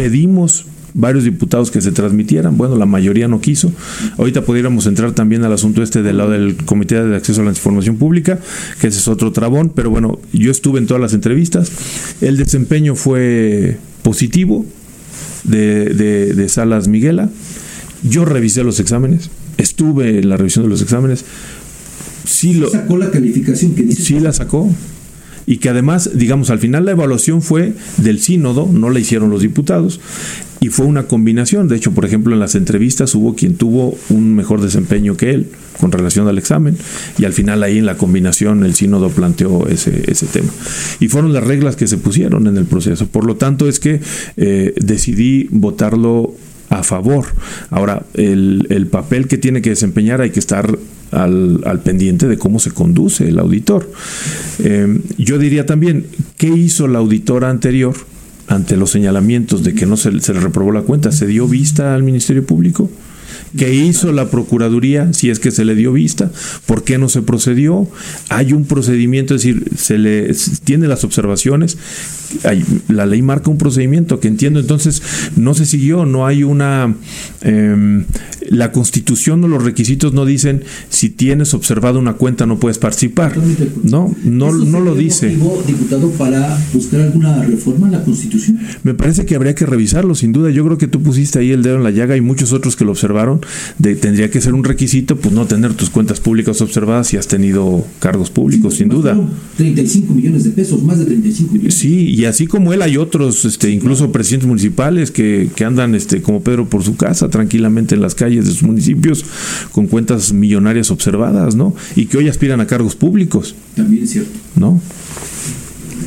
pedimos 0.00 0.64
varios 0.94 1.24
diputados 1.24 1.70
que 1.70 1.82
se 1.82 1.92
transmitieran. 1.92 2.56
Bueno, 2.56 2.74
la 2.74 2.86
mayoría 2.86 3.28
no 3.28 3.42
quiso. 3.42 3.70
Ahorita 4.16 4.46
pudiéramos 4.46 4.86
entrar 4.86 5.12
también 5.12 5.44
al 5.44 5.52
asunto 5.52 5.82
este 5.82 6.02
del 6.02 6.16
lado 6.16 6.30
del 6.30 6.56
Comité 6.56 7.04
de 7.04 7.16
Acceso 7.16 7.42
a 7.42 7.44
la 7.44 7.50
Información 7.50 7.96
Pública, 7.96 8.38
que 8.80 8.86
ese 8.86 8.98
es 8.98 9.08
otro 9.08 9.30
trabón, 9.30 9.70
pero 9.74 9.90
bueno, 9.90 10.18
yo 10.32 10.50
estuve 10.50 10.78
en 10.78 10.86
todas 10.86 11.02
las 11.02 11.12
entrevistas. 11.12 11.70
El 12.22 12.38
desempeño 12.38 12.94
fue 12.94 13.76
positivo 14.00 14.64
de, 15.44 15.84
de, 16.34 16.48
Salas 16.48 16.88
Miguela. 16.88 17.28
Yo 18.02 18.24
revisé 18.24 18.64
los 18.64 18.80
exámenes, 18.80 19.28
estuve 19.58 20.20
en 20.20 20.30
la 20.30 20.38
revisión 20.38 20.64
de 20.64 20.70
los 20.70 20.80
exámenes. 20.80 21.26
Sí 22.24 22.54
lo, 22.54 22.70
sacó 22.70 22.96
la 22.96 23.10
calificación 23.10 23.74
que 23.74 23.82
dice. 23.82 24.02
Sí 24.02 24.18
la 24.18 24.32
sacó 24.32 24.66
y 25.46 25.58
que 25.58 25.68
además, 25.68 26.10
digamos, 26.14 26.50
al 26.50 26.58
final 26.58 26.84
la 26.84 26.92
evaluación 26.92 27.42
fue 27.42 27.74
del 27.98 28.20
sínodo, 28.20 28.68
no 28.72 28.90
la 28.90 29.00
hicieron 29.00 29.30
los 29.30 29.42
diputados, 29.42 30.00
y 30.60 30.68
fue 30.68 30.86
una 30.86 31.04
combinación. 31.04 31.68
De 31.68 31.76
hecho, 31.76 31.92
por 31.92 32.04
ejemplo, 32.04 32.34
en 32.34 32.40
las 32.40 32.54
entrevistas 32.54 33.14
hubo 33.14 33.34
quien 33.34 33.56
tuvo 33.56 33.96
un 34.10 34.34
mejor 34.34 34.60
desempeño 34.60 35.16
que 35.16 35.30
él 35.30 35.48
con 35.80 35.90
relación 35.90 36.28
al 36.28 36.36
examen, 36.36 36.76
y 37.18 37.24
al 37.24 37.32
final 37.32 37.62
ahí 37.62 37.78
en 37.78 37.86
la 37.86 37.96
combinación 37.96 38.64
el 38.64 38.74
sínodo 38.74 39.08
planteó 39.08 39.66
ese, 39.68 40.02
ese 40.10 40.26
tema. 40.26 40.50
Y 41.00 41.08
fueron 41.08 41.32
las 41.32 41.44
reglas 41.44 41.76
que 41.76 41.86
se 41.86 41.96
pusieron 41.96 42.46
en 42.46 42.58
el 42.58 42.66
proceso. 42.66 43.06
Por 43.06 43.24
lo 43.24 43.36
tanto, 43.36 43.66
es 43.66 43.80
que 43.80 44.00
eh, 44.36 44.74
decidí 44.76 45.48
votarlo 45.50 46.34
a 46.70 46.82
favor. 46.84 47.26
Ahora, 47.70 48.04
el, 48.14 48.66
el, 48.70 48.86
papel 48.86 49.26
que 49.26 49.36
tiene 49.38 49.60
que 49.60 49.70
desempeñar 49.70 50.20
hay 50.20 50.30
que 50.30 50.38
estar 50.38 50.78
al, 51.10 51.60
al 51.66 51.80
pendiente 51.80 52.28
de 52.28 52.38
cómo 52.38 52.60
se 52.60 52.70
conduce 52.70 53.28
el 53.28 53.38
auditor. 53.40 53.90
Eh, 54.60 55.00
yo 55.18 55.38
diría 55.38 55.66
también, 55.66 56.06
¿qué 56.36 56.46
hizo 56.46 56.86
la 56.86 57.00
auditora 57.00 57.50
anterior 57.50 57.94
ante 58.46 58.76
los 58.76 58.90
señalamientos 58.90 59.64
de 59.64 59.74
que 59.74 59.84
no 59.84 59.96
se, 59.96 60.20
se 60.20 60.32
le 60.32 60.40
reprobó 60.40 60.70
la 60.70 60.82
cuenta? 60.82 61.10
¿Se 61.10 61.26
dio 61.26 61.48
vista 61.48 61.94
al 61.94 62.04
Ministerio 62.04 62.46
Público? 62.46 62.88
¿Qué 63.56 63.74
hizo 63.74 64.12
la 64.12 64.30
Procuraduría 64.30 65.12
si 65.12 65.30
es 65.30 65.38
que 65.38 65.50
se 65.50 65.64
le 65.64 65.74
dio 65.74 65.92
vista? 65.92 66.30
¿Por 66.66 66.84
qué 66.84 66.98
no 66.98 67.08
se 67.08 67.22
procedió? 67.22 67.88
Hay 68.28 68.52
un 68.52 68.64
procedimiento, 68.64 69.34
es 69.34 69.42
decir, 69.42 69.64
se 69.76 69.98
le 69.98 70.34
tiene 70.64 70.88
las 70.88 71.04
observaciones, 71.04 71.78
la 72.88 73.06
ley 73.06 73.22
marca 73.22 73.50
un 73.50 73.58
procedimiento 73.58 74.20
que 74.20 74.28
entiendo 74.28 74.60
entonces 74.60 75.02
no 75.36 75.54
se 75.54 75.66
siguió, 75.66 76.06
no 76.06 76.26
hay 76.26 76.42
una... 76.42 76.94
Em, 77.42 78.04
la 78.48 78.72
constitución 78.72 79.44
o 79.44 79.48
los 79.48 79.62
requisitos 79.62 80.12
no 80.12 80.24
dicen 80.24 80.64
si 80.88 81.08
tienes 81.08 81.54
observado 81.54 82.00
una 82.00 82.14
cuenta 82.14 82.46
no 82.46 82.58
puedes 82.58 82.78
participar. 82.78 83.32
No, 83.84 84.14
no, 84.24 84.52
no 84.52 84.80
lo 84.80 84.94
dice. 84.94 85.28
diputado, 85.66 86.10
para 86.12 86.58
buscar 86.72 87.00
alguna 87.02 87.42
reforma 87.44 87.86
en 87.86 87.92
la 87.92 88.02
constitución? 88.02 88.58
Me 88.82 88.94
parece 88.94 89.24
que 89.24 89.36
habría 89.36 89.54
que 89.54 89.66
revisarlo, 89.66 90.14
sin 90.14 90.32
duda. 90.32 90.50
Yo 90.50 90.64
creo 90.64 90.78
que 90.78 90.88
tú 90.88 91.00
pusiste 91.02 91.38
ahí 91.38 91.52
el 91.52 91.62
dedo 91.62 91.76
en 91.76 91.84
la 91.84 91.90
llaga 91.90 92.16
y 92.16 92.20
muchos 92.20 92.52
otros 92.52 92.74
que 92.74 92.84
lo 92.84 92.90
observaron 92.90 93.19
observaron, 93.20 93.40
de, 93.78 93.96
tendría 93.96 94.30
que 94.30 94.40
ser 94.40 94.54
un 94.54 94.64
requisito, 94.64 95.16
pues 95.16 95.34
no 95.34 95.46
tener 95.46 95.74
tus 95.74 95.90
cuentas 95.90 96.20
públicas 96.20 96.60
observadas 96.60 97.08
si 97.08 97.16
has 97.16 97.26
tenido 97.28 97.84
cargos 97.98 98.30
públicos, 98.30 98.74
sin 98.76 98.88
duda. 98.88 99.18
35 99.56 100.14
millones 100.14 100.44
de 100.44 100.50
pesos, 100.50 100.82
más 100.82 100.98
de 100.98 101.04
35 101.06 101.52
millones. 101.52 101.74
Sí, 101.74 102.08
y 102.10 102.24
así 102.24 102.46
como 102.46 102.72
él 102.72 102.82
hay 102.82 102.96
otros, 102.96 103.44
este, 103.44 103.70
incluso 103.70 104.10
presidentes 104.12 104.48
municipales 104.48 105.10
que, 105.10 105.50
que 105.54 105.64
andan, 105.64 105.94
este, 105.94 106.22
como 106.22 106.42
Pedro 106.42 106.68
por 106.68 106.82
su 106.82 106.96
casa, 106.96 107.28
tranquilamente 107.28 107.94
en 107.94 108.00
las 108.02 108.14
calles 108.14 108.46
de 108.46 108.52
sus 108.52 108.62
municipios, 108.62 109.24
con 109.72 109.86
cuentas 109.86 110.32
millonarias 110.32 110.90
observadas, 110.90 111.54
¿no? 111.56 111.74
Y 111.96 112.06
que 112.06 112.18
hoy 112.18 112.28
aspiran 112.28 112.60
a 112.60 112.66
cargos 112.66 112.96
públicos. 112.96 113.54
También 113.76 114.04
es 114.04 114.10
cierto. 114.10 114.30
¿No? 114.56 114.80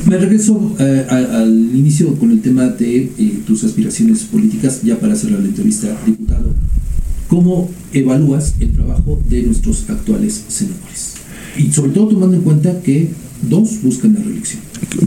Me 0.06 0.18
regreso 0.18 0.76
eh, 0.78 1.06
a- 1.08 1.38
al 1.40 1.70
inicio 1.74 2.14
con 2.16 2.30
el 2.30 2.40
tema 2.42 2.64
de 2.64 3.10
eh, 3.18 3.38
tus 3.46 3.64
aspiraciones 3.64 4.24
políticas, 4.24 4.82
ya 4.82 4.98
para 4.98 5.14
cerrar 5.16 5.40
la 5.40 5.46
entrevista, 5.48 5.88
diputado. 6.04 6.52
¿Cómo 7.34 7.68
evalúas 7.92 8.54
el 8.60 8.70
trabajo 8.74 9.20
de 9.28 9.42
nuestros 9.42 9.90
actuales 9.90 10.44
senadores? 10.46 11.14
Y 11.58 11.72
sobre 11.72 11.90
todo 11.90 12.06
tomando 12.06 12.36
en 12.36 12.42
cuenta 12.42 12.80
que 12.80 13.08
dos 13.42 13.82
buscan 13.82 14.14
la 14.14 14.20
reelección. 14.20 14.60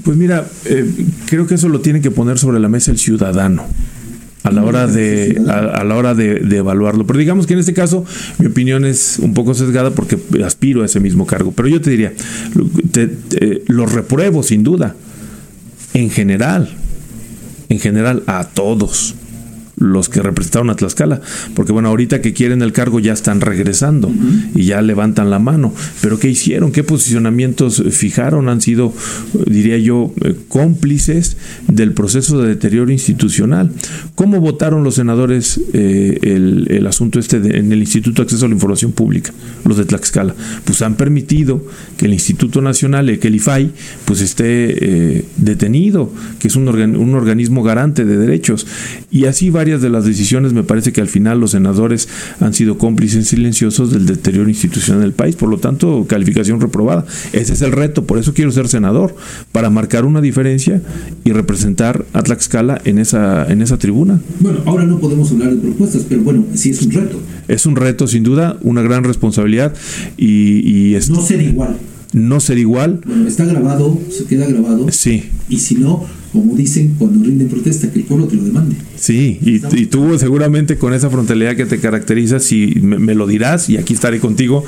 Pues 0.03 0.17
mira, 0.17 0.45
eh, 0.65 0.85
creo 1.27 1.47
que 1.47 1.55
eso 1.55 1.69
lo 1.69 1.79
tiene 1.79 2.01
que 2.01 2.11
poner 2.11 2.37
sobre 2.37 2.59
la 2.59 2.67
mesa 2.67 2.91
el 2.91 2.97
ciudadano 2.97 3.63
a 4.43 4.51
la 4.51 4.61
hora 4.65 4.87
de 4.87 5.41
a, 5.47 5.53
a 5.79 5.83
la 5.85 5.95
hora 5.95 6.15
de, 6.15 6.41
de 6.41 6.57
evaluarlo. 6.57 7.07
Pero 7.07 7.17
digamos 7.17 7.47
que 7.47 7.53
en 7.53 7.59
este 7.59 7.73
caso 7.73 8.03
mi 8.39 8.47
opinión 8.47 8.83
es 8.83 9.19
un 9.19 9.33
poco 9.33 9.53
sesgada 9.53 9.91
porque 9.91 10.17
aspiro 10.45 10.81
a 10.83 10.85
ese 10.85 10.99
mismo 10.99 11.25
cargo. 11.25 11.53
Pero 11.53 11.69
yo 11.69 11.79
te 11.79 11.91
diría, 11.91 12.11
te- 12.91 13.07
te- 13.07 13.63
los 13.67 13.89
repruebo 13.93 14.43
sin 14.43 14.63
duda, 14.63 14.97
en 15.93 16.09
general, 16.09 16.75
en 17.69 17.79
general 17.79 18.23
a 18.27 18.43
todos 18.49 19.15
los 19.77 20.09
que 20.09 20.21
representaron 20.21 20.69
a 20.71 20.75
Tlaxcala, 20.75 21.21
porque 21.55 21.71
bueno, 21.71 21.89
ahorita 21.89 22.19
que 22.21 22.33
quieren 22.33 22.61
el 22.63 22.71
cargo 22.73 22.99
ya 22.99 23.13
están 23.13 23.41
regresando 23.41 24.11
y 24.55 24.65
ya 24.65 24.81
levantan 24.81 25.29
la 25.29 25.37
mano, 25.39 25.73
pero 26.01 26.17
¿qué 26.17 26.29
hicieron? 26.29 26.71
¿Qué 26.71 26.83
posicionamientos 26.83 27.83
fijaron? 27.91 28.49
Han 28.49 28.59
sido, 28.61 28.91
eh, 29.35 29.43
diría 29.45 29.77
yo, 29.77 30.13
eh, 30.23 30.35
cómplices 30.47 31.37
del 31.67 31.93
proceso 31.93 32.41
de 32.41 32.49
deterioro 32.49 32.91
institucional. 32.91 33.71
¿Cómo 34.15 34.39
votaron 34.41 34.83
los 34.83 34.95
senadores 34.95 35.59
eh, 35.73 36.17
el, 36.23 36.87
asunto 36.87 37.19
este 37.19 37.39
de- 37.39 37.57
en 37.59 37.71
el 37.71 37.79
Instituto 37.79 38.21
de 38.21 38.25
Acceso 38.25 38.45
a 38.45 38.49
la 38.49 38.55
Información 38.55 38.91
Pública, 38.93 39.31
los 39.63 39.77
de 39.77 39.85
Tlaxcala? 39.85 40.33
Pues 40.65 40.81
han 40.81 40.95
permitido 40.95 41.63
que 41.97 42.05
el 42.05 42.13
Instituto 42.13 42.61
Nacional, 42.61 43.09
el 43.09 43.35
IFAI, 43.35 43.71
pues 44.05 44.21
esté 44.21 45.23
detenido, 45.37 46.11
que 46.39 46.47
es 46.47 46.55
un, 46.55 46.67
organ- 46.67 46.97
un 46.97 47.13
organismo 47.13 47.61
garante 47.63 48.05
de 48.05 48.17
derechos. 48.17 48.65
Y 49.11 49.25
así 49.25 49.49
varias 49.67 49.81
de 49.81 49.89
las 49.89 50.05
decisiones 50.05 50.53
me 50.53 50.63
parece 50.63 50.93
que 50.93 51.01
al 51.01 51.09
final 51.09 51.41
los 51.41 51.51
senadores 51.51 52.07
han 52.39 52.53
sido 52.53 52.77
cómplices 52.77 53.27
silenciosos 53.27 53.91
del 53.91 54.05
deterioro 54.05 54.47
institucional 54.47 55.01
del 55.01 55.11
país, 55.11 55.35
por 55.35 55.49
lo 55.49 55.57
tanto, 55.57 56.05
calificación 56.07 56.61
reprobada. 56.61 57.05
Ese 57.33 57.51
es 57.51 57.61
el 57.61 57.73
reto, 57.73 58.05
por 58.05 58.17
eso 58.17 58.33
quiero 58.33 58.49
ser 58.53 58.69
senador, 58.69 59.13
para 59.51 59.69
marcar 59.69 60.05
una 60.05 60.21
diferencia 60.21 60.81
y 61.25 61.33
representar 61.33 62.05
a 62.13 62.23
Tlaxcala 62.23 62.79
en 62.85 62.97
esa, 62.97 63.45
en 63.51 63.61
esa 63.61 63.77
tribuna. 63.77 64.21
Bueno, 64.39 64.59
ahora 64.65 64.85
no 64.85 64.99
podemos 64.99 65.29
hablar 65.33 65.49
de 65.49 65.57
propuestas, 65.57 66.05
pero 66.07 66.21
bueno, 66.21 66.45
sí 66.53 66.69
es 66.69 66.81
un 66.83 66.91
reto. 66.93 67.19
Es 67.49 67.65
un 67.65 67.75
reto, 67.75 68.07
sin 68.07 68.23
duda, 68.23 68.57
una 68.61 68.81
gran 68.83 69.03
responsabilidad 69.03 69.73
y, 70.15 70.61
y 70.65 70.95
es- 70.95 71.09
No 71.09 71.21
ser 71.21 71.41
igual. 71.41 71.75
no 72.13 72.39
ser 72.39 72.57
igual. 72.57 73.01
Bueno, 73.05 73.27
está 73.27 73.43
grabado, 73.43 73.99
se 74.09 74.23
queda 74.23 74.45
grabado. 74.47 74.85
Sí, 74.91 75.25
Y 75.49 75.57
si 75.57 75.75
no, 75.75 76.05
como 76.41 76.55
dicen 76.55 76.93
cuando 76.99 77.23
rinden 77.23 77.47
protesta, 77.47 77.91
que 77.91 77.99
el 77.99 78.05
pueblo 78.05 78.27
te 78.27 78.35
lo 78.35 78.43
demande. 78.43 78.75
Sí, 78.95 79.39
y, 79.41 79.55
y 79.75 79.85
tú 79.87 80.17
seguramente 80.19 80.77
con 80.77 80.93
esa 80.93 81.09
frontalidad 81.09 81.55
que 81.55 81.65
te 81.65 81.79
caracteriza, 81.79 82.39
si 82.39 82.75
me, 82.81 82.99
me 82.99 83.15
lo 83.15 83.25
dirás 83.25 83.69
y 83.69 83.77
aquí 83.77 83.93
estaré 83.93 84.19
contigo, 84.19 84.63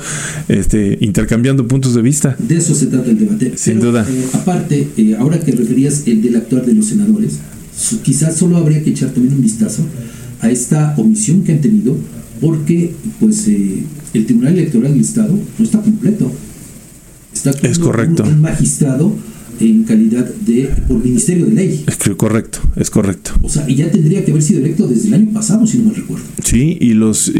este, 0.48 0.98
intercambiando 1.00 1.68
puntos 1.68 1.94
de 1.94 2.02
vista. 2.02 2.34
De 2.38 2.56
eso 2.56 2.74
se 2.74 2.86
trata 2.86 3.08
el 3.10 3.18
debate. 3.18 3.52
Sin 3.56 3.78
Pero, 3.78 3.92
duda. 3.92 4.06
eh, 4.08 4.24
aparte, 4.32 4.88
eh, 4.96 5.16
ahora 5.18 5.38
que 5.38 5.52
referías 5.52 6.02
el 6.06 6.22
del 6.22 6.36
actuar 6.36 6.66
de 6.66 6.74
los 6.74 6.86
senadores, 6.86 7.38
su- 7.78 8.00
quizás 8.02 8.36
solo 8.36 8.56
habría 8.56 8.82
que 8.82 8.90
echar 8.90 9.10
también 9.10 9.34
un 9.36 9.42
vistazo 9.42 9.84
a 10.40 10.50
esta 10.50 10.94
omisión 10.96 11.42
que 11.44 11.52
han 11.52 11.60
tenido, 11.60 11.96
porque 12.40 12.92
pues 13.20 13.46
eh, 13.46 13.84
el 14.14 14.26
Tribunal 14.26 14.54
Electoral 14.58 14.92
del 14.92 15.02
Estado 15.02 15.38
no 15.58 15.64
está 15.64 15.80
completo. 15.80 16.32
Está 17.32 17.50
Es 17.62 17.78
correcto. 17.78 18.24
Un, 18.24 18.30
un 18.34 18.40
magistrado 18.40 19.14
en 19.60 19.84
calidad 19.84 20.24
de 20.46 20.70
por 20.88 21.02
Ministerio 21.04 21.46
de 21.46 21.52
Ley. 21.52 21.84
Es 21.86 21.96
que 21.96 22.16
correcto, 22.16 22.58
es 22.76 22.90
correcto. 22.90 23.32
O 23.42 23.48
sea, 23.48 23.68
y 23.68 23.74
ya 23.76 23.90
tendría 23.90 24.24
que 24.24 24.30
haber 24.30 24.42
sido 24.42 24.60
electo 24.60 24.86
desde 24.88 25.08
el 25.08 25.14
año 25.14 25.32
pasado, 25.32 25.66
si 25.66 25.78
no 25.78 25.84
mal 25.86 25.94
recuerdo. 25.94 26.24
Sí, 26.42 26.78
y 26.80 26.94
los 26.94 27.30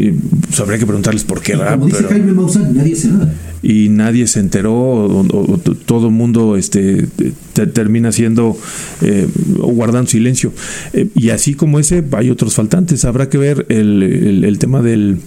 pues, 0.47 0.59
habría 0.59 0.77
que 0.79 0.85
preguntarles 0.85 1.23
por 1.23 1.41
qué, 1.41 1.53
Y 1.53 1.55
como 1.57 1.85
dice 1.87 1.97
Pero- 1.97 2.09
Jaime 2.09 2.33
Maussan, 2.33 2.75
nadie 2.75 2.93
hace 2.93 3.07
nada. 3.09 3.33
y 3.63 3.89
nadie 3.89 4.25
se 4.27 4.39
enteró 4.39 4.73
o, 4.73 5.21
o- 5.21 5.53
o 5.53 5.57
t- 5.59 5.75
todo 5.85 6.07
el 6.07 6.13
mundo 6.13 6.57
este 6.57 7.05
te- 7.53 7.67
termina 7.67 8.11
siendo 8.11 8.57
eh, 9.03 9.27
o 9.59 9.67
guardando 9.71 10.09
silencio 10.09 10.51
Eh, 10.93 11.09
y 11.15 11.29
así 11.29 11.53
como 11.53 11.79
ese 11.79 12.03
hay 12.13 12.31
otros 12.31 12.55
faltantes 12.55 13.05
habrá 13.05 13.29
que 13.29 13.37
ver 13.37 13.65
el, 13.69 14.01
el- 14.01 14.43
el 14.45 14.57
tema 14.57 14.81
del 14.81 15.17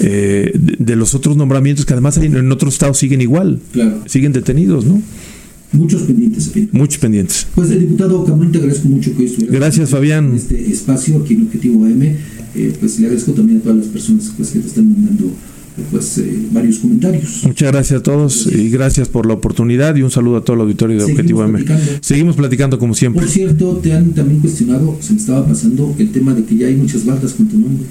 eh, 0.00 0.52
de, 0.54 0.76
de 0.78 0.96
los 0.96 1.14
otros 1.14 1.36
nombramientos 1.38 1.86
que 1.86 1.94
además 1.94 2.18
hay 2.18 2.26
en, 2.26 2.36
en 2.36 2.52
otros 2.52 2.74
estados 2.74 2.98
siguen 2.98 3.22
igual 3.22 3.58
Claro. 3.72 4.02
siguen 4.06 4.32
detenidos 4.34 4.84
no 4.84 5.00
Muchos 5.72 6.02
pendientes, 6.02 6.46
en 6.46 6.52
fin. 6.52 6.68
muchos 6.72 6.98
pendientes 6.98 7.46
Pues 7.54 7.70
el 7.70 7.80
diputado 7.80 8.24
Cameron, 8.24 8.52
te 8.52 8.58
agradezco 8.58 8.88
mucho 8.88 9.14
que 9.16 9.24
estuvieras 9.26 9.54
Gracias, 9.54 9.88
en 9.90 9.96
Fabián. 9.96 10.32
este 10.34 10.70
espacio 10.70 11.18
aquí 11.18 11.34
en 11.34 11.42
Objetivo 11.42 11.84
AM. 11.84 12.02
Eh, 12.54 12.72
pues 12.80 12.98
le 12.98 13.06
agradezco 13.06 13.32
también 13.32 13.58
a 13.58 13.62
todas 13.62 13.76
las 13.76 13.86
personas 13.88 14.32
pues, 14.36 14.48
que 14.50 14.60
te 14.60 14.66
están 14.66 14.90
mandando 14.90 15.26
eh, 15.26 15.82
pues, 15.90 16.16
eh, 16.18 16.46
varios 16.50 16.78
comentarios. 16.78 17.42
muchas 17.44 17.70
gracias 17.70 18.00
a 18.00 18.02
todos 18.02 18.48
y 18.50 18.70
gracias 18.70 19.08
por 19.08 19.26
la 19.26 19.34
oportunidad 19.34 19.94
y 19.96 20.02
un 20.02 20.10
saludo 20.10 20.38
a 20.38 20.44
todo 20.44 20.54
el 20.54 20.62
auditorio 20.62 20.96
de 20.96 21.02
Seguimos 21.02 21.18
Objetivo 21.20 21.44
M 21.44 21.52
platicando. 21.58 21.92
seguimos 22.00 22.36
platicando 22.36 22.78
como 22.78 22.94
siempre 22.94 23.20
Por 23.22 23.30
cierto, 23.30 23.76
te 23.82 23.92
han 23.92 24.12
también 24.12 24.40
cuestionado, 24.40 24.96
se 25.00 25.12
me 25.12 25.20
estaba 25.20 25.46
pasando 25.46 25.94
el 25.98 26.10
tema 26.10 26.34
de 26.34 26.44
que 26.44 26.56
ya 26.56 26.66
hay 26.68 26.74
muchas 26.76 27.04
bardas 27.04 27.34
con 27.34 27.46
tu 27.48 27.58
nombre. 27.58 27.84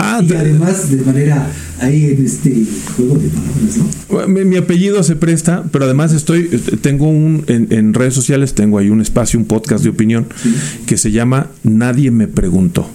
Ah, 0.00 0.20
Y 0.22 0.26
de- 0.26 0.36
además 0.38 0.90
de 0.90 1.02
manera 1.04 1.46
ahí 1.80 2.06
en 2.06 2.24
este 2.26 2.52
juego 2.96 3.16
de 3.18 3.28
palabras, 3.28 3.76
¿no? 3.78 4.28
Mi, 4.28 4.44
mi 4.44 4.56
apellido 4.56 5.02
se 5.02 5.16
presta, 5.16 5.64
pero 5.72 5.84
además 5.86 6.12
estoy, 6.12 6.44
tengo 6.82 7.08
un, 7.08 7.44
en, 7.46 7.68
en 7.70 7.94
redes 7.94 8.14
sociales 8.14 8.54
tengo 8.54 8.78
ahí 8.78 8.90
un 8.90 9.00
espacio, 9.00 9.38
un 9.38 9.46
podcast 9.46 9.82
de 9.84 9.90
opinión 9.90 10.26
Sí. 10.42 10.54
que 10.86 10.96
se 10.96 11.10
llama 11.10 11.46
Nadie 11.62 12.10
me 12.10 12.26
preguntó. 12.28 12.88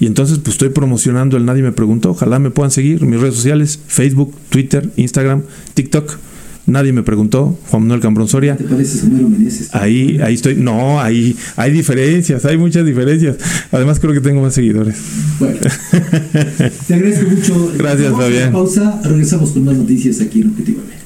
Y 0.00 0.06
entonces 0.06 0.38
pues 0.38 0.54
estoy 0.54 0.70
promocionando 0.70 1.36
el 1.36 1.44
Nadie 1.44 1.62
me 1.62 1.72
preguntó. 1.72 2.10
Ojalá 2.10 2.38
me 2.38 2.50
puedan 2.50 2.70
seguir 2.70 3.02
mis 3.02 3.20
redes 3.20 3.34
sociales, 3.36 3.78
Facebook, 3.86 4.34
Twitter, 4.48 4.90
Instagram, 4.96 5.42
TikTok. 5.74 6.16
Nadie 6.66 6.92
me 6.92 7.02
preguntó, 7.02 7.58
Juan 7.68 7.82
Manuel 7.82 8.00
Cambrón 8.00 8.26
Soria. 8.26 8.56
¿Te 8.56 8.64
pareces 8.64 9.04
Homero 9.04 9.28
Meneses? 9.28 9.74
Ahí, 9.74 10.18
ahí 10.22 10.34
estoy. 10.34 10.54
No, 10.56 10.98
ahí 11.00 11.36
hay 11.56 11.70
diferencias, 11.72 12.44
hay 12.46 12.56
muchas 12.56 12.86
diferencias. 12.86 13.36
Además 13.70 14.00
creo 14.00 14.14
que 14.14 14.20
tengo 14.20 14.40
más 14.40 14.54
seguidores. 14.54 14.96
Bueno, 15.38 15.58
te 16.86 16.94
agradezco 16.94 17.30
mucho. 17.30 17.72
Gracias, 17.76 18.12
Fabián. 18.12 18.52
Pausa, 18.52 19.00
regresamos 19.04 19.50
con 19.50 19.64
más 19.64 19.76
noticias 19.76 20.20
aquí 20.22 20.40
en 20.40 20.50
Objetivo 20.50 20.80
AM. 20.80 21.03